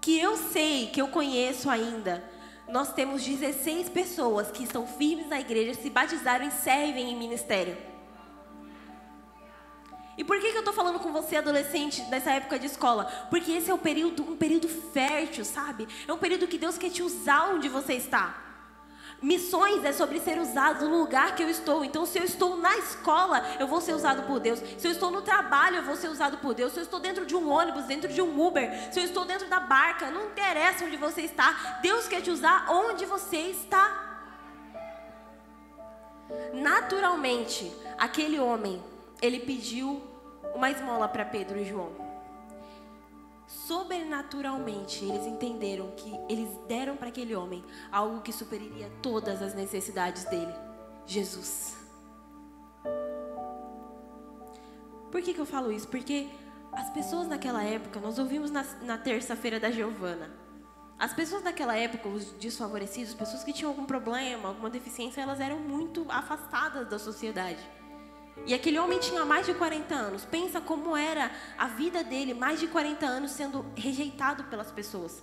[0.00, 2.22] Que eu sei, que eu conheço ainda,
[2.68, 7.76] nós temos 16 pessoas que estão firmes na igreja, se batizaram e servem em ministério.
[10.22, 13.06] E por que, que eu estou falando com você, adolescente, nessa época de escola?
[13.28, 15.88] Porque esse é um período, um período fértil, sabe?
[16.06, 18.32] É um período que Deus quer te usar onde você está.
[19.20, 21.84] Missões é sobre ser usado no lugar que eu estou.
[21.84, 24.62] Então, se eu estou na escola, eu vou ser usado por Deus.
[24.78, 26.72] Se eu estou no trabalho, eu vou ser usado por Deus.
[26.72, 29.48] Se eu estou dentro de um ônibus, dentro de um Uber, se eu estou dentro
[29.48, 31.80] da barca, não interessa onde você está.
[31.82, 34.30] Deus quer te usar onde você está.
[36.52, 38.80] Naturalmente, aquele homem
[39.20, 40.11] ele pediu
[40.54, 41.92] uma esmola para Pedro e João.
[43.46, 50.24] Sobrenaturalmente, eles entenderam que eles deram para aquele homem algo que superiria todas as necessidades
[50.24, 50.54] dele:
[51.06, 51.76] Jesus.
[55.10, 55.86] Por que, que eu falo isso?
[55.88, 56.28] Porque
[56.72, 60.30] as pessoas naquela época, nós ouvimos na, na terça-feira da Giovana.
[60.98, 65.58] As pessoas daquela época, os desfavorecidos, pessoas que tinham algum problema, alguma deficiência, elas eram
[65.58, 67.58] muito afastadas da sociedade.
[68.46, 70.24] E aquele homem tinha mais de 40 anos.
[70.24, 75.22] Pensa como era a vida dele, mais de 40 anos sendo rejeitado pelas pessoas.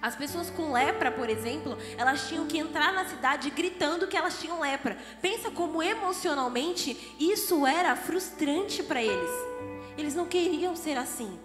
[0.00, 4.38] As pessoas com lepra, por exemplo, elas tinham que entrar na cidade gritando que elas
[4.40, 4.96] tinham lepra.
[5.20, 9.30] Pensa como emocionalmente isso era frustrante para eles.
[9.96, 11.38] Eles não queriam ser assim.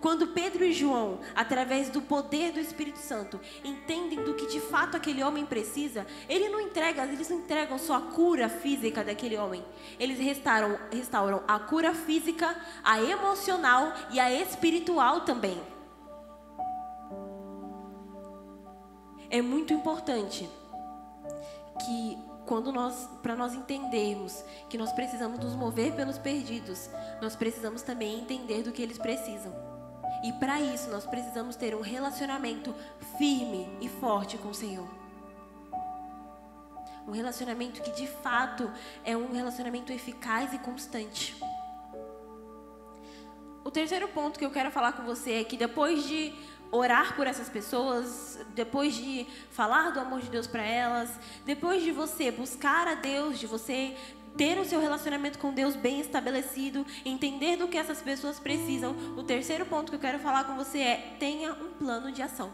[0.00, 4.96] Quando Pedro e João, através do poder do Espírito Santo, entendem do que de fato
[4.96, 9.64] aquele homem precisa, ele não entrega, eles não entregam só a cura física daquele homem.
[9.98, 15.60] Eles restauram, restauram a cura física, a emocional e a espiritual também.
[19.30, 20.48] É muito importante
[21.84, 26.88] que quando nós, para nós entendermos que nós precisamos nos mover pelos perdidos,
[27.20, 29.67] nós precisamos também entender do que eles precisam.
[30.22, 32.74] E para isso nós precisamos ter um relacionamento
[33.16, 34.88] firme e forte com o Senhor.
[37.06, 38.70] Um relacionamento que de fato
[39.04, 41.36] é um relacionamento eficaz e constante.
[43.64, 46.34] O terceiro ponto que eu quero falar com você é que depois de
[46.70, 51.10] orar por essas pessoas, depois de falar do amor de Deus para elas,
[51.44, 53.96] depois de você buscar a Deus, de você
[54.36, 59.22] ter o seu relacionamento com Deus bem estabelecido, entender do que essas pessoas precisam, o
[59.22, 62.52] terceiro ponto que eu quero falar com você é: tenha um plano de ação.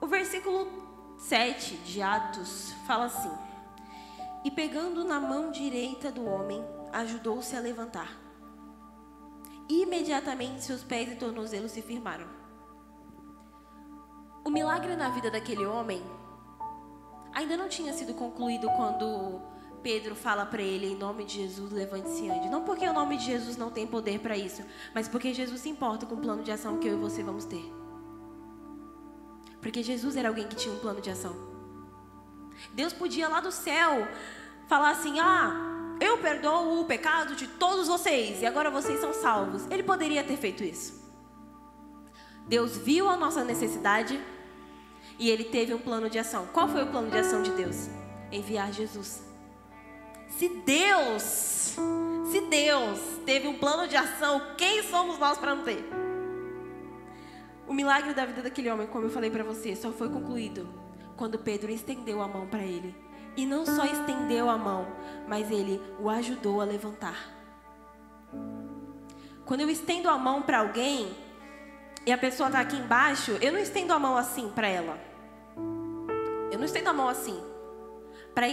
[0.00, 0.68] O versículo
[1.18, 3.32] 7 de Atos fala assim:
[4.44, 8.20] E pegando na mão direita do homem, ajudou-se a levantar.
[9.68, 12.26] Imediatamente seus pés e tornozelos se firmaram.
[14.44, 16.02] O milagre na vida daquele homem
[17.32, 19.40] ainda não tinha sido concluído quando
[19.84, 22.48] Pedro fala para ele, em nome de Jesus, levante-se ande.
[22.48, 24.62] Não porque o nome de Jesus não tem poder para isso,
[24.94, 27.44] mas porque Jesus se importa com o plano de ação que eu e você vamos
[27.44, 27.62] ter.
[29.60, 31.36] Porque Jesus era alguém que tinha um plano de ação.
[32.72, 34.08] Deus podia lá do céu
[34.66, 35.52] falar assim: ah,
[36.00, 39.66] eu perdoo o pecado de todos vocês e agora vocês são salvos.
[39.70, 41.04] Ele poderia ter feito isso.
[42.48, 44.18] Deus viu a nossa necessidade
[45.18, 46.46] e ele teve um plano de ação.
[46.54, 47.88] Qual foi o plano de ação de Deus?
[48.32, 49.33] Enviar Jesus.
[50.38, 55.88] Se Deus, se Deus teve um plano de ação, quem somos nós para não ter?
[57.68, 60.68] O milagre da vida daquele homem, como eu falei para você, só foi concluído
[61.16, 62.94] quando Pedro estendeu a mão para ele
[63.36, 64.86] e não só estendeu a mão,
[65.28, 67.32] mas ele o ajudou a levantar.
[69.44, 71.16] Quando eu estendo a mão para alguém
[72.04, 74.98] e a pessoa está aqui embaixo, eu não estendo a mão assim para ela.
[76.50, 77.40] Eu não estendo a mão assim.
[78.34, 78.48] Para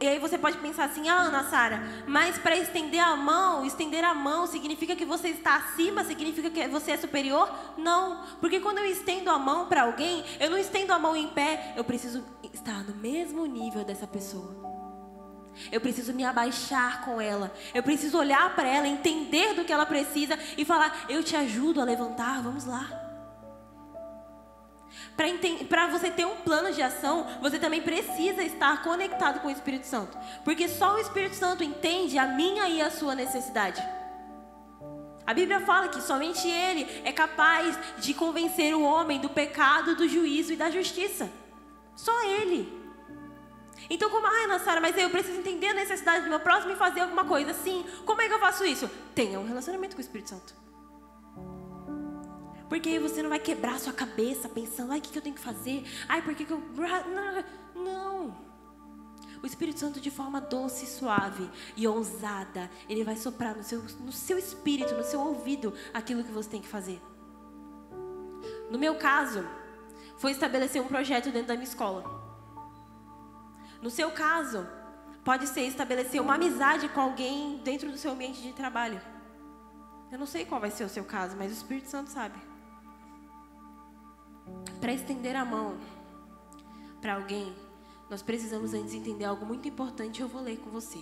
[0.00, 4.02] e aí você pode pensar assim, ah, Ana Sara, mas para estender a mão, estender
[4.02, 7.52] a mão significa que você está acima, significa que você é superior?
[7.76, 11.28] Não, porque quando eu estendo a mão para alguém, eu não estendo a mão em
[11.28, 14.70] pé, eu preciso estar no mesmo nível dessa pessoa.
[15.70, 17.52] Eu preciso me abaixar com ela.
[17.74, 21.80] Eu preciso olhar para ela, entender do que ela precisa e falar: Eu te ajudo
[21.80, 22.88] a levantar, vamos lá.
[25.68, 29.86] Para você ter um plano de ação, você também precisa estar conectado com o Espírito
[29.86, 30.16] Santo.
[30.44, 33.82] Porque só o Espírito Santo entende a minha e a sua necessidade.
[35.26, 40.08] A Bíblia fala que somente Ele é capaz de convencer o homem do pecado, do
[40.08, 41.30] juízo e da justiça.
[41.94, 42.80] Só Ele.
[43.88, 46.76] Então, como, ai, Ana Sara, mas eu preciso entender a necessidade do meu próximo e
[46.76, 47.52] fazer alguma coisa.
[47.52, 48.90] Sim, como é que eu faço isso?
[49.14, 50.59] Tenha um relacionamento com o Espírito Santo.
[52.70, 55.40] Porque aí você não vai quebrar sua cabeça pensando, ai, o que, eu tenho que
[55.40, 55.84] fazer?
[56.08, 56.62] Ai, por que, que eu.
[57.74, 58.32] Não.
[59.42, 64.12] O Espírito Santo, de forma doce, suave e ousada, ele vai soprar no seu, no
[64.12, 67.02] seu espírito, no seu ouvido, aquilo que você tem que fazer.
[68.70, 69.44] No meu caso,
[70.16, 72.04] foi estabelecer um projeto dentro da minha escola.
[73.82, 74.64] No seu caso,
[75.24, 79.00] pode ser estabelecer uma amizade com alguém dentro do seu ambiente de trabalho.
[80.12, 82.49] Eu não sei qual vai ser o seu caso, mas o Espírito Santo sabe
[84.80, 85.76] para estender a mão
[87.00, 87.54] para alguém,
[88.08, 90.20] nós precisamos antes entender algo muito importante.
[90.20, 90.98] Eu vou ler com você.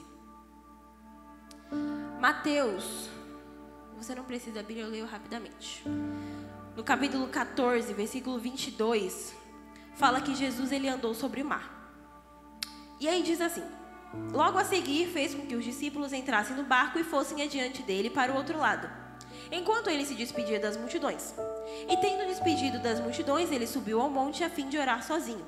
[2.21, 3.09] Mateus,
[3.97, 5.83] você não precisa abrir, eu leio rapidamente.
[6.77, 9.35] No capítulo 14, versículo 22,
[9.95, 11.93] fala que Jesus ele andou sobre o mar.
[13.01, 13.65] E aí diz assim:
[14.33, 18.11] Logo a seguir, fez com que os discípulos entrassem no barco e fossem adiante dele
[18.11, 19.08] para o outro lado
[19.51, 21.35] enquanto ele se despedia das multidões.
[21.89, 25.47] E tendo despedido das multidões, ele subiu ao monte a fim de orar sozinho.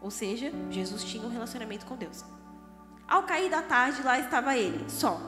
[0.00, 2.24] Ou seja, Jesus tinha um relacionamento com Deus.
[3.08, 5.20] Ao cair da tarde, lá estava ele, só.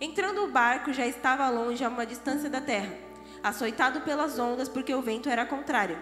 [0.00, 2.94] Entrando o barco, já estava longe a uma distância da terra,
[3.42, 5.98] açoitado pelas ondas, porque o vento era contrário.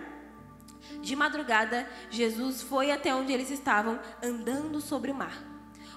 [1.00, 5.50] De madrugada, Jesus foi até onde eles estavam, andando sobre o mar.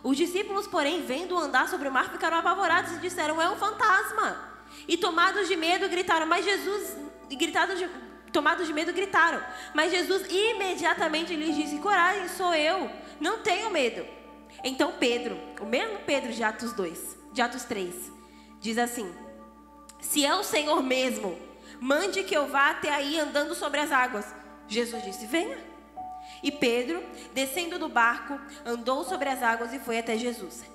[0.03, 4.52] Os discípulos, porém, vendo andar sobre o mar, ficaram apavorados e disseram: É um fantasma!
[4.87, 6.97] E tomados de medo, gritaram, mas Jesus,
[7.29, 7.89] gritados de,
[8.31, 9.41] tomados de medo, gritaram.
[9.73, 12.89] Mas Jesus imediatamente lhes disse: Coragem, sou eu,
[13.19, 14.05] não tenho medo.
[14.63, 18.11] Então Pedro, o mesmo Pedro de Atos 2, de Atos 3,
[18.59, 19.13] diz assim:
[20.01, 21.37] Se é o Senhor mesmo,
[21.79, 24.25] mande que eu vá até aí andando sobre as águas.
[24.67, 25.57] Jesus disse: Venha.
[26.41, 27.01] E Pedro,
[27.33, 30.72] descendo do barco, andou sobre as águas e foi até Jesus.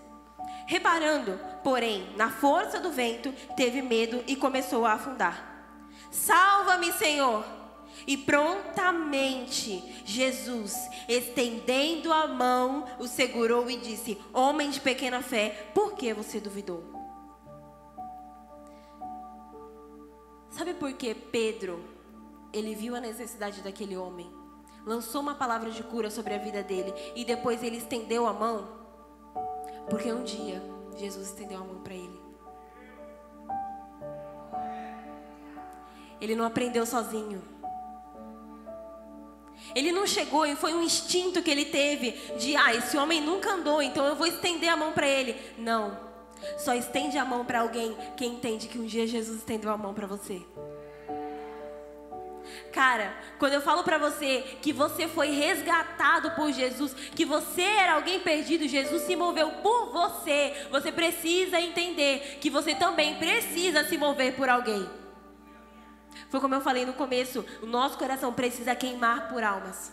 [0.68, 5.64] Reparando, porém, na força do vento, teve medo e começou a afundar.
[6.10, 7.42] Salva-me, Senhor!
[8.06, 10.74] E prontamente Jesus,
[11.08, 16.84] estendendo a mão, o segurou e disse: Homem de pequena fé, por que você duvidou?
[20.50, 21.82] Sabe por que Pedro,
[22.52, 24.30] ele viu a necessidade daquele homem,
[24.84, 28.77] lançou uma palavra de cura sobre a vida dele e depois ele estendeu a mão?
[29.88, 30.62] Porque um dia
[30.96, 32.20] Jesus estendeu a mão para ele.
[36.20, 37.42] Ele não aprendeu sozinho.
[39.74, 43.52] Ele não chegou e foi um instinto que ele teve de, ah, esse homem nunca
[43.52, 45.36] andou, então eu vou estender a mão para ele.
[45.58, 45.98] Não.
[46.56, 49.92] Só estende a mão para alguém que entende que um dia Jesus estendeu a mão
[49.92, 50.42] para você.
[52.72, 57.94] Cara, quando eu falo para você que você foi resgatado por Jesus, que você era
[57.94, 63.96] alguém perdido, Jesus se moveu por você, você precisa entender que você também precisa se
[63.96, 64.88] mover por alguém.
[66.28, 69.92] Foi como eu falei no começo, o nosso coração precisa queimar por almas.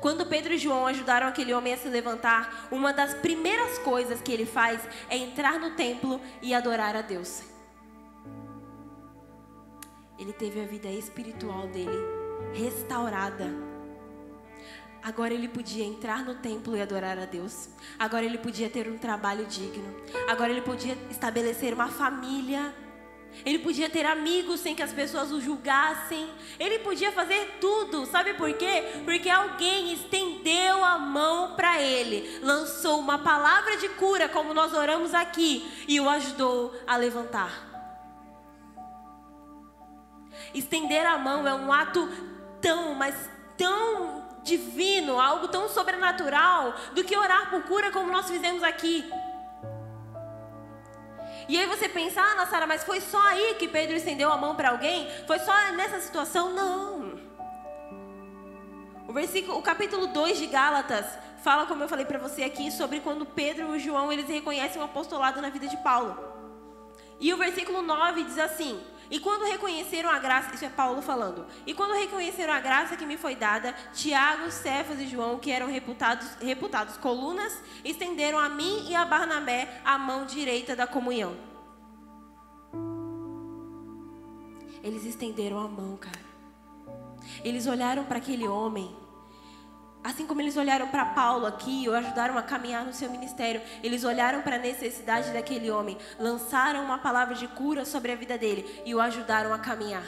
[0.00, 4.32] Quando Pedro e João ajudaram aquele homem a se levantar, uma das primeiras coisas que
[4.32, 7.49] ele faz é entrar no templo e adorar a Deus.
[10.20, 11.98] Ele teve a vida espiritual dele
[12.52, 13.46] restaurada.
[15.02, 17.70] Agora ele podia entrar no templo e adorar a Deus.
[17.98, 19.96] Agora ele podia ter um trabalho digno.
[20.28, 22.72] Agora ele podia estabelecer uma família
[23.44, 26.28] ele podia ter amigos sem que as pessoas o julgassem.
[26.58, 28.04] Ele podia fazer tudo.
[28.06, 28.84] Sabe por quê?
[29.04, 35.14] Porque alguém estendeu a mão para ele, lançou uma palavra de cura, como nós oramos
[35.14, 37.69] aqui, e o ajudou a levantar.
[40.54, 42.08] Estender a mão é um ato
[42.60, 43.14] tão, mas
[43.56, 49.10] tão divino, algo tão sobrenatural, do que orar por cura como nós fizemos aqui.
[51.48, 54.54] E aí você pensa, ah, Sara, mas foi só aí que Pedro estendeu a mão
[54.54, 55.08] para alguém?
[55.26, 56.52] Foi só nessa situação?
[56.52, 57.18] Não.
[59.08, 61.04] O versículo, o capítulo 2 de Gálatas
[61.42, 64.84] fala, como eu falei para você aqui, sobre quando Pedro e João eles reconhecem o
[64.84, 66.16] apostolado na vida de Paulo.
[67.18, 68.80] E o versículo 9 diz assim:
[69.10, 71.44] e quando reconheceram a graça, isso é Paulo falando.
[71.66, 75.66] E quando reconheceram a graça que me foi dada, Tiago, Cefas e João, que eram
[75.66, 81.36] reputados, reputados colunas, estenderam a mim e a Barnabé a mão direita da comunhão.
[84.82, 86.30] Eles estenderam a mão, cara.
[87.44, 88.94] Eles olharam para aquele homem
[90.02, 94.02] Assim como eles olharam para Paulo aqui, o ajudaram a caminhar no seu ministério, eles
[94.02, 98.82] olharam para a necessidade daquele homem, lançaram uma palavra de cura sobre a vida dele
[98.86, 100.06] e o ajudaram a caminhar.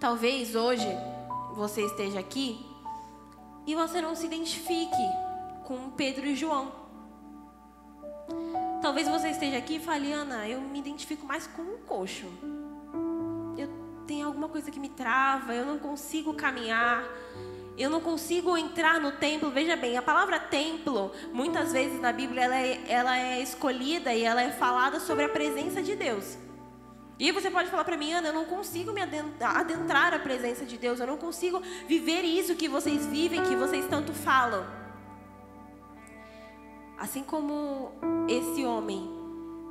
[0.00, 0.88] Talvez hoje
[1.54, 2.64] você esteja aqui
[3.66, 4.96] e você não se identifique
[5.64, 6.72] com Pedro e João.
[8.80, 12.26] Talvez você esteja aqui e fale, Ana, eu me identifico mais com um coxo
[14.06, 17.04] tem alguma coisa que me trava, eu não consigo caminhar,
[17.76, 19.50] eu não consigo entrar no templo.
[19.50, 24.22] Veja bem, a palavra templo, muitas vezes na Bíblia, ela é, ela é escolhida e
[24.22, 26.38] ela é falada sobre a presença de Deus.
[27.18, 30.76] E você pode falar para mim, Ana, eu não consigo me adentrar, a presença de
[30.76, 34.66] Deus, eu não consigo viver isso que vocês vivem, que vocês tanto falam.
[36.98, 37.92] Assim como
[38.28, 39.10] esse homem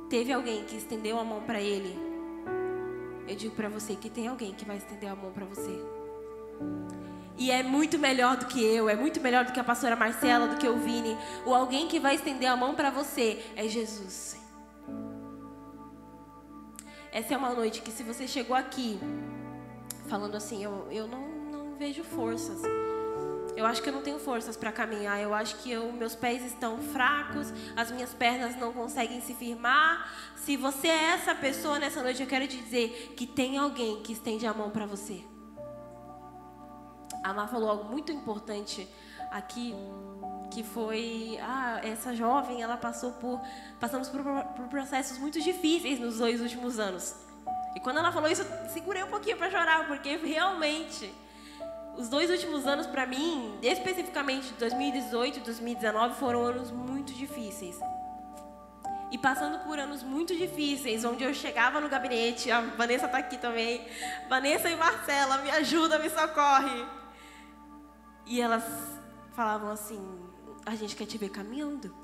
[0.08, 2.05] teve alguém que estendeu a mão para ele,
[3.28, 5.80] eu digo para você que tem alguém que vai estender a mão para você.
[7.38, 10.48] E é muito melhor do que eu, é muito melhor do que a pastora Marcela,
[10.48, 11.16] do que o Vini.
[11.44, 14.40] O alguém que vai estender a mão para você é Jesus.
[17.12, 18.98] Essa é uma noite que se você chegou aqui
[20.08, 22.62] falando assim, eu, eu não, não vejo forças.
[23.56, 25.18] Eu acho que eu não tenho forças para caminhar.
[25.18, 30.12] Eu acho que eu, meus pés estão fracos, as minhas pernas não conseguem se firmar.
[30.36, 34.12] Se você é essa pessoa nessa noite, eu quero te dizer que tem alguém que
[34.12, 35.24] estende a mão para você.
[37.24, 38.86] A Má falou algo muito importante
[39.30, 39.74] aqui,
[40.52, 43.40] que foi, ah, essa jovem, ela passou por,
[43.80, 47.16] passamos por, por processos muito difíceis nos dois últimos anos.
[47.74, 51.12] E quando ela falou isso, segurei um pouquinho para chorar, porque realmente
[51.96, 57.78] os dois últimos anos para mim, especificamente 2018 e 2019, foram anos muito difíceis.
[59.10, 63.38] E passando por anos muito difíceis, onde eu chegava no gabinete, a Vanessa está aqui
[63.38, 63.86] também.
[64.28, 66.84] Vanessa e Marcela, me ajuda, me socorre.
[68.26, 68.64] E elas
[69.34, 70.00] falavam assim:
[70.66, 71.94] a gente quer te ver caminhando.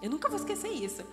[0.00, 1.04] Eu nunca vou esquecer isso.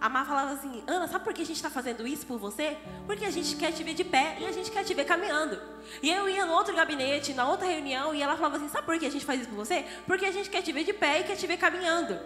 [0.00, 2.76] A Má falava assim: Ana, sabe por que a gente está fazendo isso por você?
[3.06, 5.60] Porque a gente quer te ver de pé e a gente quer te ver caminhando.
[6.02, 8.98] E eu ia no outro gabinete, na outra reunião, e ela falava assim: Sabe por
[8.98, 9.84] que a gente faz isso por você?
[10.06, 12.18] Porque a gente quer te ver de pé e quer te ver caminhando.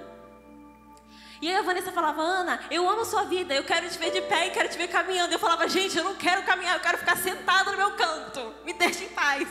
[1.41, 4.21] E aí a Vanessa falava: Ana, eu amo sua vida, eu quero te ver de
[4.23, 5.33] pé e quero te ver caminhando.
[5.33, 8.53] Eu falava: Gente, eu não quero caminhar, eu quero ficar sentada no meu canto.
[8.65, 9.49] Me deixe em paz.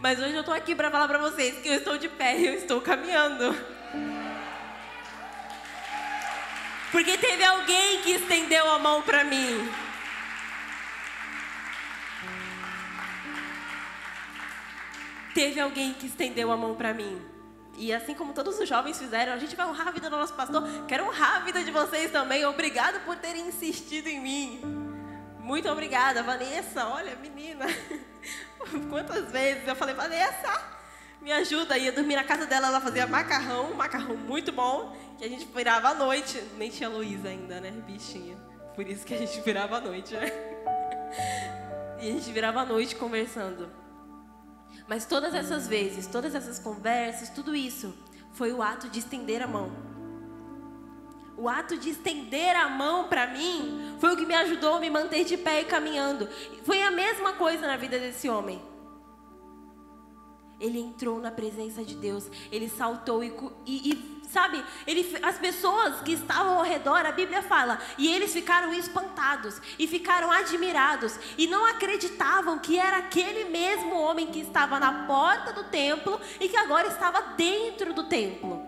[0.00, 2.46] Mas hoje eu estou aqui para falar para vocês que eu estou de pé e
[2.46, 3.54] eu estou caminhando.
[6.92, 9.72] Porque teve alguém que estendeu a mão para mim.
[15.34, 17.20] Teve alguém que estendeu a mão para mim.
[17.78, 20.34] E assim como todos os jovens fizeram, a gente vai honrar a vida do nosso
[20.34, 20.62] pastor.
[20.86, 22.44] Quero honrar a vida de vocês também.
[22.44, 24.60] Obrigado por terem insistido em mim.
[25.40, 26.86] Muito obrigada, Vanessa.
[26.86, 27.64] Olha, menina.
[28.90, 30.81] Quantas vezes eu falei, Vanessa,
[31.22, 31.78] me ajuda.
[31.78, 34.94] Ia dormir na casa dela, ela fazia macarrão, macarrão muito bom.
[35.16, 36.42] Que a gente virava à noite.
[36.58, 38.36] Nem tinha Luísa ainda, né, bichinha.
[38.74, 40.30] Por isso que a gente virava à noite, né?
[42.00, 43.70] E a gente virava à noite conversando.
[44.88, 47.94] Mas todas essas vezes, todas essas conversas, tudo isso
[48.32, 49.70] foi o ato de estender a mão.
[51.36, 54.90] O ato de estender a mão para mim foi o que me ajudou a me
[54.90, 56.28] manter de pé e caminhando.
[56.64, 58.60] Foi a mesma coisa na vida desse homem.
[60.62, 63.34] Ele entrou na presença de Deus, ele saltou e,
[63.66, 68.32] e, e sabe, ele, as pessoas que estavam ao redor, a Bíblia fala, e eles
[68.32, 74.78] ficaram espantados e ficaram admirados e não acreditavam que era aquele mesmo homem que estava
[74.78, 78.64] na porta do templo e que agora estava dentro do templo.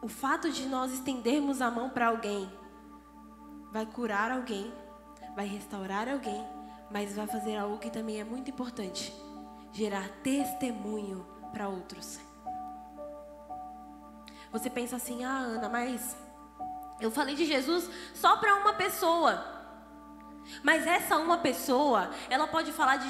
[0.00, 2.48] O fato de nós estendermos a mão para alguém
[3.72, 4.72] vai curar alguém,
[5.34, 6.46] vai restaurar alguém,
[6.92, 9.12] mas vai fazer algo que também é muito importante:
[9.72, 12.20] gerar testemunho para outros.
[14.52, 16.14] Você pensa assim, ah, Ana, mas
[17.00, 19.61] eu falei de Jesus só para uma pessoa.
[20.62, 23.08] Mas essa uma pessoa, ela pode falar de,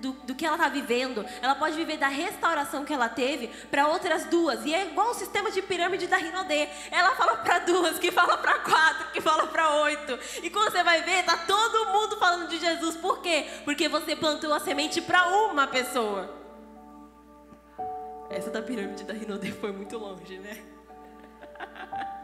[0.00, 3.88] do, do, que ela está vivendo, ela pode viver da restauração que ela teve para
[3.88, 4.64] outras duas.
[4.64, 6.68] E é igual o sistema de pirâmide da Rinodê.
[6.90, 10.18] Ela fala para duas, que fala para quatro, que fala para oito.
[10.42, 12.96] E quando você vai ver, tá todo mundo falando de Jesus.
[12.96, 13.46] Por quê?
[13.64, 16.36] Porque você plantou a semente para uma pessoa.
[18.30, 20.62] Essa da pirâmide da Rinodê foi muito longe, né?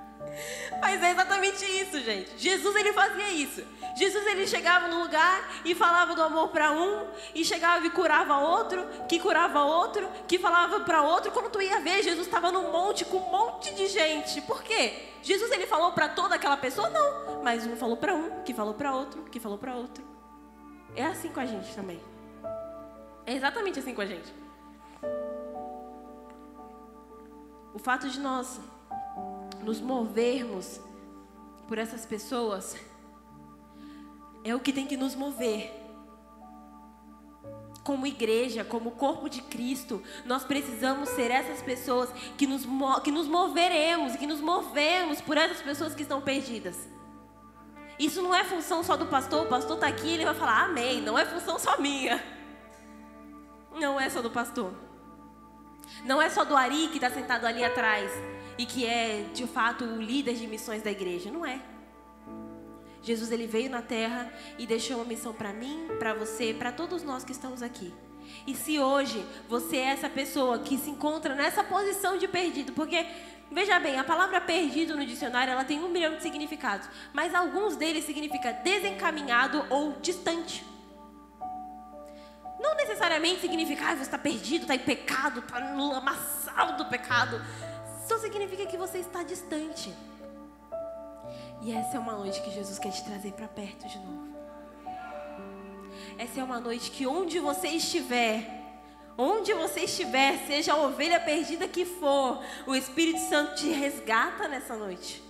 [0.80, 2.32] Mas é exatamente isso, gente.
[2.36, 3.64] Jesus ele fazia isso.
[3.96, 8.38] Jesus ele chegava no lugar e falava do amor para um, e chegava e curava
[8.38, 11.30] outro, que curava outro, que falava para outro.
[11.30, 14.40] Quando tu ia ver, Jesus estava num monte com um monte de gente.
[14.42, 15.10] Por quê?
[15.22, 16.90] Jesus ele falou para toda aquela pessoa?
[16.90, 17.42] Não.
[17.42, 20.04] Mas um falou para um, que falou para outro, que falou para outro.
[20.96, 22.00] É assim com a gente também.
[23.26, 24.34] É exatamente assim com a gente.
[27.72, 28.60] O fato de nós
[29.64, 30.80] nos movermos
[31.66, 32.76] por essas pessoas
[34.44, 35.80] é o que tem que nos mover.
[37.82, 42.66] Como igreja, como corpo de Cristo, nós precisamos ser essas pessoas que nos,
[43.02, 46.88] que nos moveremos, que nos movemos por essas pessoas que estão perdidas.
[47.98, 51.00] Isso não é função só do pastor, o pastor está aqui, ele vai falar amém.
[51.00, 52.22] Não é função só minha.
[53.78, 54.72] Não é só do pastor.
[56.04, 58.10] Não é só do Ari que está sentado ali atrás
[58.58, 61.30] e que é de fato o líder de missões da igreja.
[61.30, 61.60] Não é.
[63.02, 67.02] Jesus ele veio na terra e deixou uma missão para mim, para você, para todos
[67.02, 67.92] nós que estamos aqui.
[68.46, 73.06] E se hoje você é essa pessoa que se encontra nessa posição de perdido, porque
[73.50, 77.76] veja bem, a palavra perdido no dicionário ela tem um milhão de significados, mas alguns
[77.76, 80.64] deles significa desencaminhado ou distante.
[82.58, 87.38] Não necessariamente significa que você está perdido, está em pecado, está no lamaçal do pecado.
[88.06, 89.94] Só significa que você está distante.
[91.62, 94.34] E essa é uma noite que Jesus quer te trazer para perto de novo.
[96.18, 98.46] Essa é uma noite que onde você estiver,
[99.16, 104.76] onde você estiver, seja a ovelha perdida que for, o Espírito Santo te resgata nessa
[104.76, 105.22] noite.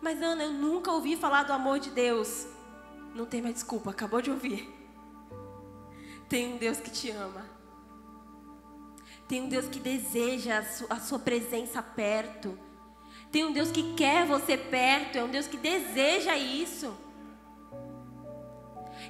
[0.00, 2.46] Mas Ana, eu nunca ouvi falar do amor de Deus.
[3.14, 4.72] Não tem mais desculpa, acabou de ouvir.
[6.28, 7.51] Tem um Deus que te ama.
[9.32, 12.58] Tem um Deus que deseja a, su a sua presença perto.
[13.30, 15.16] Tem um Deus que quer você perto.
[15.16, 16.94] É um Deus que deseja isso.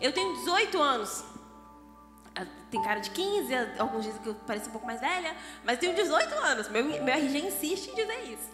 [0.00, 1.24] Eu tenho 18 anos.
[2.36, 5.80] Ah, tem cara de 15, alguns dizem que eu pareço um pouco mais velha, mas
[5.80, 6.68] tenho 18 anos.
[6.68, 8.48] Meu, meu RG insiste em dizer isso.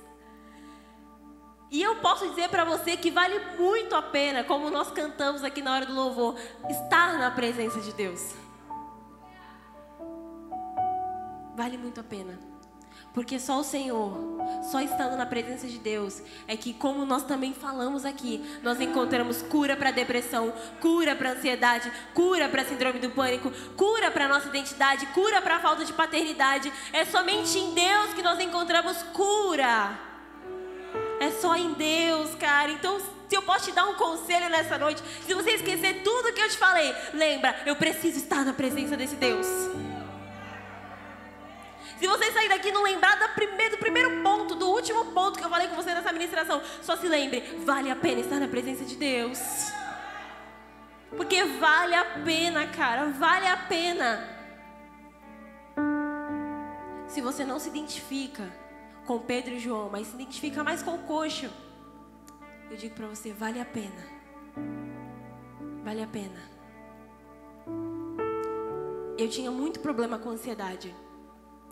[1.70, 5.60] E eu posso dizer para você que vale muito a pena, como nós cantamos aqui
[5.60, 6.34] na hora do louvor,
[6.70, 8.47] estar na presença de Deus.
[11.58, 12.38] Vale muito a pena.
[13.12, 14.16] Porque só o Senhor,
[14.70, 19.42] só estando na presença de Deus, é que, como nós também falamos aqui, nós encontramos
[19.42, 25.04] cura para depressão, cura para ansiedade, cura para síndrome do pânico, cura para nossa identidade,
[25.06, 26.72] cura para a falta de paternidade.
[26.92, 29.98] É somente em Deus que nós encontramos cura.
[31.18, 32.70] É só em Deus, cara.
[32.70, 36.40] Então, se eu posso te dar um conselho nessa noite, se você esquecer tudo que
[36.40, 39.48] eu te falei, lembra, eu preciso estar na presença desse Deus.
[41.98, 45.50] Se você sair daqui e não lembrar do primeiro, ponto, do último ponto que eu
[45.50, 48.94] falei com você nessa ministração, só se lembre, vale a pena estar na presença de
[48.94, 49.38] Deus.
[51.16, 54.36] Porque vale a pena, cara, vale a pena.
[57.08, 58.48] Se você não se identifica
[59.04, 61.50] com Pedro e João, mas se identifica mais com o coxo,
[62.70, 64.06] eu digo para você, vale a pena.
[65.82, 66.48] Vale a pena.
[69.16, 70.94] Eu tinha muito problema com ansiedade.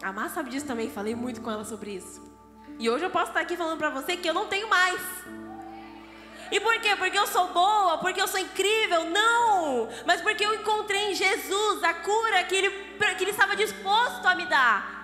[0.02, 2.22] A Má sabe disso também, falei muito com ela sobre isso.
[2.78, 5.00] E hoje eu posso estar aqui falando para você que eu não tenho mais.
[6.50, 6.94] E por quê?
[6.96, 9.04] Porque eu sou boa, porque eu sou incrível?
[9.04, 9.88] Não!
[10.06, 12.70] Mas porque eu encontrei em Jesus a cura que ele,
[13.16, 14.96] que ele estava disposto a me dar.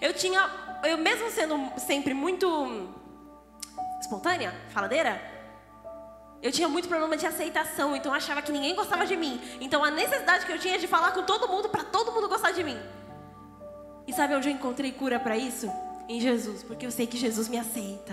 [0.00, 0.50] Eu tinha,
[0.84, 2.94] eu mesmo sendo sempre muito
[4.00, 5.33] espontânea, faladeira,
[6.42, 9.40] eu tinha muito problema de aceitação, então eu achava que ninguém gostava de mim.
[9.60, 12.52] Então a necessidade que eu tinha de falar com todo mundo para todo mundo gostar
[12.52, 12.78] de mim.
[14.06, 15.70] E sabe onde eu encontrei cura para isso?
[16.08, 18.12] Em Jesus, porque eu sei que Jesus me aceita.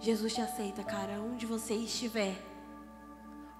[0.00, 2.36] Jesus te aceita, cara, onde você estiver.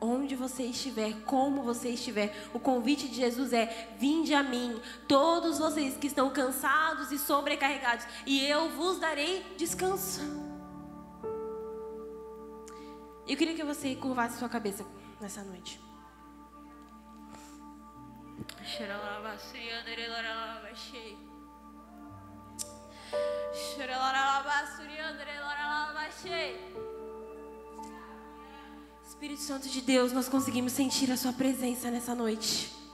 [0.01, 5.59] Onde você estiver, como você estiver, o convite de Jesus é: vinde a mim, todos
[5.59, 10.46] vocês que estão cansados e sobrecarregados, e eu vos darei descanso.
[13.27, 14.87] Eu queria que você curvasse sua cabeça
[15.21, 15.81] nessa noite.
[29.09, 32.86] Espírito Santo de Deus, nós conseguimos sentir a Sua presença nessa noite.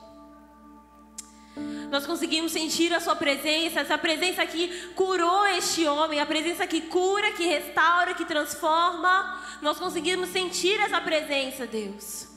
[1.91, 6.81] Nós conseguimos sentir a Sua presença, essa presença que curou este homem, a presença que
[6.81, 9.41] cura, que restaura, que transforma.
[9.61, 12.29] Nós conseguimos sentir essa presença, Deus.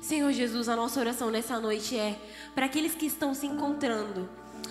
[0.00, 2.18] Senhor Jesus, a nossa oração nessa noite é
[2.52, 4.28] para aqueles que estão se encontrando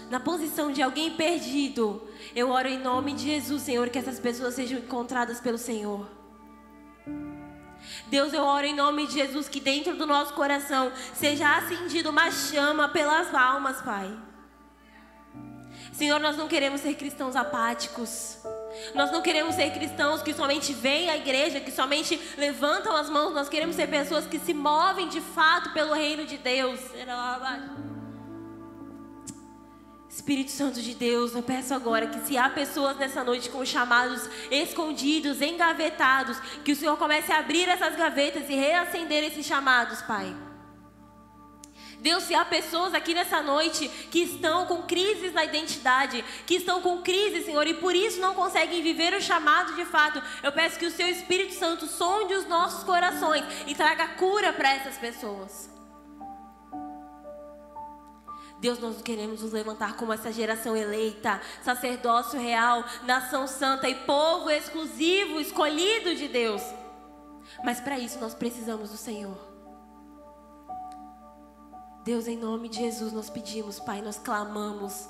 [0.09, 2.01] na posição de alguém perdido.
[2.35, 6.05] Eu oro em nome de Jesus, Senhor, que essas pessoas sejam encontradas pelo Senhor.
[8.07, 12.31] Deus, eu oro em nome de Jesus que dentro do nosso coração seja acendida uma
[12.31, 14.11] chama pelas almas, Pai.
[15.93, 18.37] Senhor, nós não queremos ser cristãos apáticos.
[18.95, 23.33] Nós não queremos ser cristãos que somente vêm à igreja, que somente levantam as mãos.
[23.33, 26.79] Nós queremos ser pessoas que se movem de fato pelo reino de Deus.
[30.09, 34.27] Espírito Santo de Deus, eu peço agora que se há pessoas nessa noite com chamados
[34.49, 40.35] escondidos, engavetados, que o Senhor comece a abrir essas gavetas e reacender esses chamados, Pai.
[41.99, 46.81] Deus, se há pessoas aqui nessa noite que estão com crises na identidade, que estão
[46.81, 50.79] com crise, Senhor, e por isso não conseguem viver o chamado de fato, eu peço
[50.79, 55.78] que o Seu Espírito Santo sonde os nossos corações e traga cura para essas pessoas.
[58.59, 64.49] Deus, nós queremos nos levantar como essa geração eleita, sacerdócio real, nação santa e povo
[64.49, 66.61] exclusivo, escolhido de Deus.
[67.63, 69.37] Mas para isso nós precisamos do Senhor.
[72.03, 75.07] Deus, em nome de Jesus, nós pedimos, Pai, nós clamamos.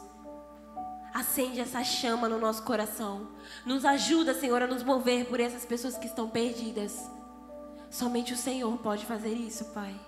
[1.14, 3.30] Acende essa chama no nosso coração.
[3.66, 7.10] Nos ajuda, Senhor, a nos mover por essas pessoas que estão perdidas.
[7.90, 10.00] Somente o Senhor pode fazer isso, Pai.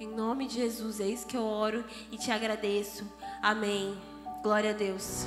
[0.00, 3.04] Em nome de Jesus, isso que eu oro e te agradeço.
[3.42, 3.94] Amém.
[4.42, 5.26] Glória a Deus.